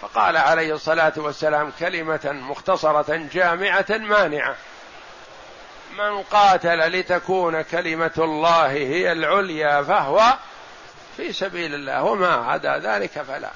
فقال 0.02 0.38
عليه 0.38 0.74
الصلاة 0.74 1.14
والسلام 1.18 1.72
كلمة 1.80 2.32
مختصرة 2.32 3.28
جامعة 3.34 3.86
مانعة 3.90 4.56
من 5.98 6.24
قاتل 6.24 6.78
لتكون 7.00 7.62
كلمة 7.62 8.12
الله 8.18 8.68
هي 8.68 9.12
العليا 9.12 9.84
فهو 9.84 10.38
في 11.18 11.34
سبيل 11.34 11.76
الله 11.76 12.04
وما 12.04 12.34
عدا 12.36 12.78
ذلك 12.78 13.12
فلا. 13.12 13.52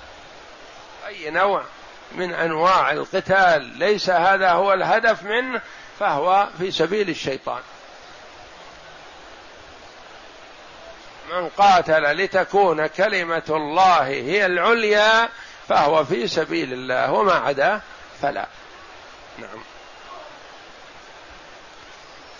أي 1.07 1.29
نوع 1.29 1.63
من 2.11 2.33
أنواع 2.33 2.91
القتال 2.91 3.61
ليس 3.61 4.09
هذا 4.09 4.51
هو 4.51 4.73
الهدف 4.73 5.23
منه 5.23 5.61
فهو 5.99 6.47
في 6.59 6.71
سبيل 6.71 7.09
الشيطان. 7.09 7.61
من 11.31 11.49
قاتل 11.49 12.03
لتكون 12.23 12.87
كلمة 12.87 13.43
الله 13.49 14.03
هي 14.03 14.45
العليا 14.45 15.29
فهو 15.67 16.05
في 16.05 16.27
سبيل 16.27 16.73
الله 16.73 17.11
وما 17.11 17.33
عدا 17.33 17.81
فلا. 18.21 18.47
نعم. 19.37 19.78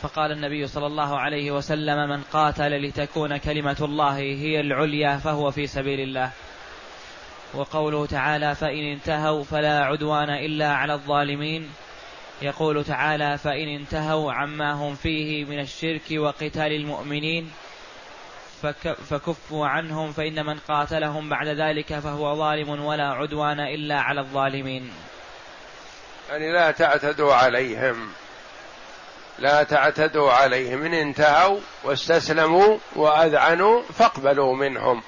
فقال 0.01 0.31
النبي 0.31 0.67
صلى 0.67 0.87
الله 0.87 1.19
عليه 1.19 1.51
وسلم 1.51 2.09
من 2.09 2.21
قاتل 2.21 2.81
لتكون 2.81 3.37
كلمة 3.37 3.77
الله 3.81 4.17
هي 4.17 4.59
العليا 4.59 5.17
فهو 5.17 5.51
في 5.51 5.67
سبيل 5.67 5.99
الله. 5.99 6.31
وقوله 7.53 8.05
تعالى 8.05 8.55
فإن 8.55 8.91
انتهوا 8.91 9.43
فلا 9.43 9.79
عدوان 9.79 10.29
إلا 10.29 10.73
على 10.73 10.93
الظالمين. 10.93 11.69
يقول 12.41 12.83
تعالى 12.83 13.37
فإن 13.37 13.67
انتهوا 13.67 14.33
عما 14.33 14.71
هم 14.71 14.95
فيه 14.95 15.45
من 15.45 15.59
الشرك 15.59 16.11
وقتال 16.11 16.71
المؤمنين. 16.71 17.51
فكفوا 19.09 19.67
عنهم 19.67 20.11
فإن 20.11 20.45
من 20.45 20.59
قاتلهم 20.59 21.29
بعد 21.29 21.47
ذلك 21.47 21.99
فهو 21.99 22.35
ظالم 22.35 22.85
ولا 22.85 23.07
عدوان 23.07 23.59
إلا 23.59 24.01
على 24.01 24.21
الظالمين. 24.21 24.91
يعني 26.29 26.51
لا 26.51 26.71
تعتدوا 26.71 27.33
عليهم. 27.33 28.09
لا 29.39 29.63
تعتدوا 29.63 30.31
عليهم 30.31 30.85
ان 30.85 30.93
انتهوا 30.93 31.59
واستسلموا 31.83 32.77
وأذعنوا 32.95 33.81
فاقبلوا 33.99 34.55
منهم. 34.55 35.01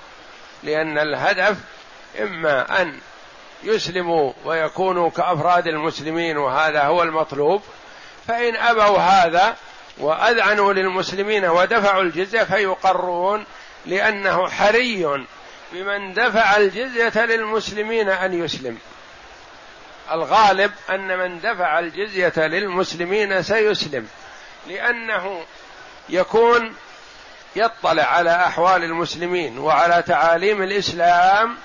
لأن 0.63 0.97
الهدف 0.97 1.57
إما 2.19 2.81
أن 2.81 2.99
يسلموا 3.63 4.33
ويكونوا 4.45 5.09
كأفراد 5.09 5.67
المسلمين 5.67 6.37
وهذا 6.37 6.83
هو 6.83 7.03
المطلوب 7.03 7.61
فإن 8.27 8.55
أبوا 8.55 8.97
هذا 8.97 9.55
وأذعنوا 9.97 10.73
للمسلمين 10.73 11.45
ودفعوا 11.45 12.01
الجزية 12.01 12.43
فيقرون 12.43 13.45
لأنه 13.85 14.49
حري 14.49 15.25
بمن 15.73 16.13
دفع 16.13 16.57
الجزية 16.57 17.25
للمسلمين 17.25 18.09
أن 18.09 18.43
يسلم. 18.43 18.77
الغالب 20.11 20.71
أن 20.89 21.17
من 21.17 21.39
دفع 21.39 21.79
الجزية 21.79 22.33
للمسلمين 22.37 23.43
سيسلم. 23.43 24.07
لأنه 24.67 25.45
يكون 26.09 26.75
يطلع 27.55 28.03
على 28.03 28.45
أحوال 28.45 28.83
المسلمين 28.83 29.57
وعلى 29.57 30.01
تعاليم 30.01 30.63
الإسلام 30.63 31.57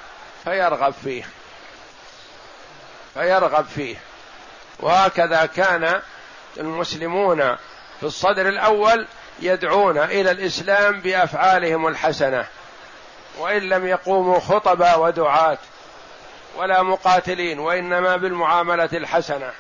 فيرغب 0.45 0.95
فيه. 1.05 1.25
فيرغب 3.15 3.67
فيه. 3.75 3.97
وهكذا 4.81 5.47
كان 5.47 6.01
المسلمون 6.59 7.57
في 8.01 8.03
الصدر 8.03 8.49
الأول 8.49 9.07
يدعون 9.41 9.99
إلى 9.99 10.31
الإسلام 10.31 11.01
بأفعالهم 11.01 11.87
الحسنة 11.87 12.47
وإن 13.39 13.63
لم 13.63 13.87
يقوموا 13.87 14.41
خطبا 14.41 14.95
ودعاة 14.95 15.59
ولا 16.57 16.83
مقاتلين 16.83 17.59
وإنما 17.59 18.17
بالمعاملة 18.17 18.89
الحسنة. 18.93 19.53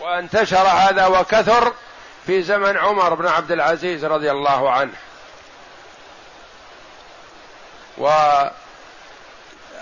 وانتشر 0.00 0.56
هذا 0.56 1.06
وكثر 1.06 1.72
في 2.26 2.42
زمن 2.42 2.76
عمر 2.76 3.14
بن 3.14 3.26
عبد 3.26 3.52
العزيز 3.52 4.04
رضي 4.04 4.30
الله 4.30 4.70
عنه. 4.70 4.92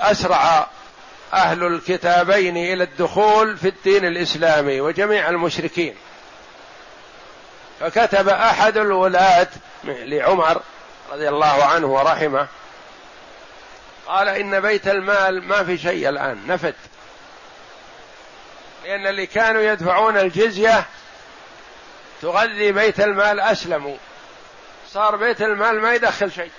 وأسرع 0.01 0.67
أهل 1.33 1.67
الكتابين 1.67 2.57
إلى 2.57 2.85
الدخول 2.85 3.57
في 3.57 3.69
الدين 3.69 4.05
الإسلامي 4.05 4.81
وجميع 4.81 5.29
المشركين. 5.29 5.97
فكتب 7.81 8.29
أحد 8.29 8.77
الولاة 8.77 9.49
لعمر 9.85 10.61
رضي 11.13 11.29
الله 11.29 11.65
عنه 11.65 11.87
ورحمه 11.87 12.47
قال 14.07 14.29
إن 14.29 14.61
بيت 14.61 14.89
المال 14.89 15.43
ما 15.43 15.65
في 15.65 15.79
شيء 15.79 16.09
الآن 16.09 16.47
نفد. 16.47 16.75
لأن 18.87 19.07
اللي 19.07 19.27
كانوا 19.27 19.63
يدفعون 19.63 20.17
الجزية 20.17 20.85
تغذي 22.23 22.73
بيت 22.73 23.01
المال 23.01 23.41
أسلموا. 23.41 23.97
صار 24.93 25.17
بيت 25.17 25.43
المال 25.43 25.81
ما 25.81 25.95
يدخل 25.95 26.33
شيء. 26.33 26.51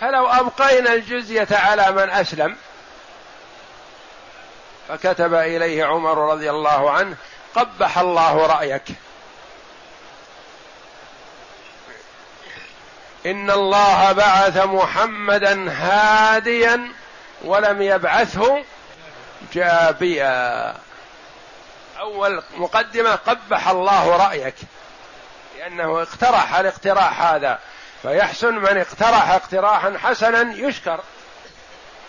فلو 0.00 0.26
أبقينا 0.26 0.92
الجزية 0.92 1.48
على 1.50 1.92
من 1.92 2.10
أسلم 2.10 2.56
فكتب 4.88 5.34
إليه 5.34 5.84
عمر 5.84 6.30
رضي 6.32 6.50
الله 6.50 6.90
عنه 6.90 7.16
قبح 7.54 7.98
الله 7.98 8.46
رأيك. 8.46 8.84
إن 13.26 13.50
الله 13.50 14.12
بعث 14.12 14.56
محمدا 14.56 15.70
هاديا 15.70 16.92
ولم 17.44 17.82
يبعثه 17.82 18.64
جابيا 19.52 20.74
أول 22.00 22.42
مقدمة 22.56 23.14
قبح 23.14 23.68
الله 23.68 24.16
رأيك. 24.16 24.54
لأنه 25.58 26.02
اقترح 26.02 26.54
الاقتراح 26.54 27.22
هذا. 27.22 27.58
فيحسن 28.02 28.54
من 28.54 28.78
اقترح 28.78 29.30
اقتراحا 29.30 29.98
حسنا 30.02 30.54
يشكر. 30.54 31.00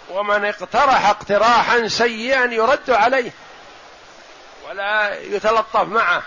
ومن 0.10 0.46
اقترح 0.46 1.10
اقتراحا 1.10 1.88
سيئا 1.88 2.46
يرد 2.46 2.90
عليه. 2.90 3.32
ولا 4.70 5.20
يتلطف 5.20 5.84
معه. 5.88 6.24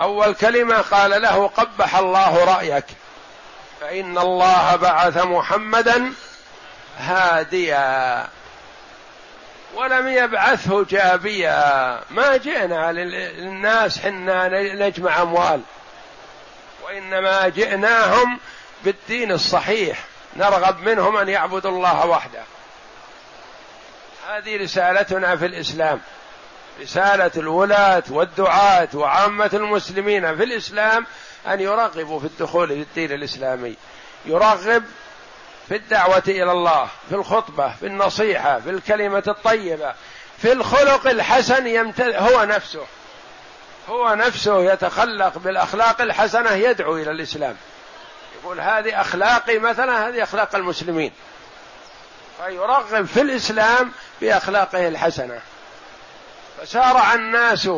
أول 0.00 0.34
كلمة 0.34 0.80
قال 0.80 1.22
له 1.22 1.48
قبح 1.48 1.96
الله 1.96 2.44
رأيك. 2.44 2.86
فإن 3.80 4.18
الله 4.18 4.76
بعث 4.76 5.16
محمدا 5.16 6.12
هاديا. 6.98 8.28
ولم 9.76 10.08
يبعثه 10.08 10.84
جابيا. 10.84 12.00
ما 12.10 12.36
جئنا 12.36 12.92
للناس 12.92 13.98
حنا 13.98 14.48
نجمع 14.88 15.22
أموال. 15.22 15.60
وإنما 16.84 17.48
جئناهم 17.48 18.40
بالدين 18.84 19.32
الصحيح. 19.32 20.04
نرغب 20.36 20.80
منهم 20.80 21.16
أن 21.16 21.28
يعبدوا 21.28 21.70
الله 21.70 22.06
وحده. 22.06 22.42
هذه 24.28 24.62
رسالتنا 24.62 25.36
في 25.36 25.46
الإسلام. 25.46 26.00
رسالة 26.80 27.30
الولاة 27.36 28.02
والدعاة 28.10 28.88
وعامة 28.94 29.50
المسلمين 29.54 30.36
في 30.36 30.44
الإسلام 30.44 31.06
أن 31.46 31.60
يرغبوا 31.60 32.20
في 32.20 32.26
الدخول 32.26 32.68
في 32.68 32.74
الدين 32.74 33.12
الإسلامي. 33.12 33.76
يرغب 34.26 34.84
في 35.68 35.76
الدعوة 35.76 36.22
إلى 36.28 36.52
الله 36.52 36.88
في 37.08 37.14
الخطبة 37.14 37.68
في 37.80 37.86
النصيحة 37.86 38.60
في 38.60 38.70
الكلمة 38.70 39.22
الطيبة 39.28 39.94
في 40.38 40.52
الخلق 40.52 41.06
الحسن 41.06 41.66
يمتد 41.66 42.14
هو 42.14 42.44
نفسه. 42.44 42.86
هو 43.88 44.14
نفسه 44.14 44.72
يتخلق 44.72 45.38
بالأخلاق 45.38 46.00
الحسنة 46.00 46.50
يدعو 46.50 46.96
إلى 46.96 47.10
الإسلام. 47.10 47.56
يقول 48.40 48.60
هذه 48.60 49.00
أخلاقي 49.00 49.58
مثلا 49.58 50.08
هذه 50.08 50.22
أخلاق 50.22 50.56
المسلمين. 50.56 51.12
فيرغب 52.44 53.06
في 53.06 53.20
الإسلام 53.20 53.92
بأخلاقه 54.20 54.88
الحسنة. 54.88 55.40
فسارع 56.60 57.14
الناس 57.14 57.68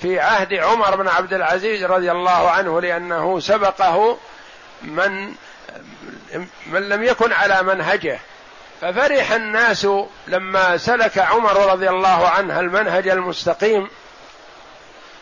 في 0.00 0.20
عهد 0.20 0.54
عمر 0.54 0.96
بن 0.96 1.08
عبد 1.08 1.34
العزيز 1.34 1.84
رضي 1.84 2.12
الله 2.12 2.50
عنه 2.50 2.80
لأنه 2.80 3.40
سبقه 3.40 4.18
من 4.82 5.34
من 6.66 6.88
لم 6.88 7.02
يكن 7.04 7.32
على 7.32 7.62
منهجه. 7.62 8.18
ففرح 8.80 9.32
الناس 9.32 9.86
لما 10.26 10.76
سلك 10.76 11.18
عمر 11.18 11.72
رضي 11.72 11.88
الله 11.88 12.28
عنه 12.28 12.60
المنهج 12.60 13.08
المستقيم. 13.08 13.90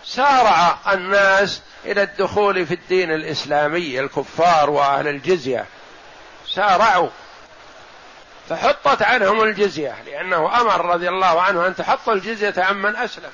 سارع 0.04 0.78
الناس 0.92 1.62
إلى 1.84 2.02
الدخول 2.02 2.66
في 2.66 2.74
الدين 2.74 3.10
الإسلامي 3.12 4.00
الكفار 4.00 4.70
وأهل 4.70 5.08
الجزية. 5.08 5.66
سارعوا. 6.48 7.08
فحطت 8.48 9.02
عنهم 9.02 9.42
الجزية 9.42 9.94
لأنه 10.06 10.60
أمر 10.60 10.84
رضي 10.84 11.08
الله 11.08 11.42
عنه 11.42 11.66
أن 11.66 11.76
تحط 11.76 12.08
الجزية 12.08 12.54
عمن 12.58 12.96
أسلم. 12.96 13.30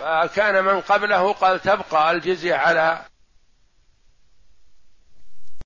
فكان 0.00 0.64
من 0.64 0.80
قبله 0.80 1.32
قال 1.32 1.62
تبقى 1.62 2.10
الجزية 2.10 2.54
على 2.54 2.98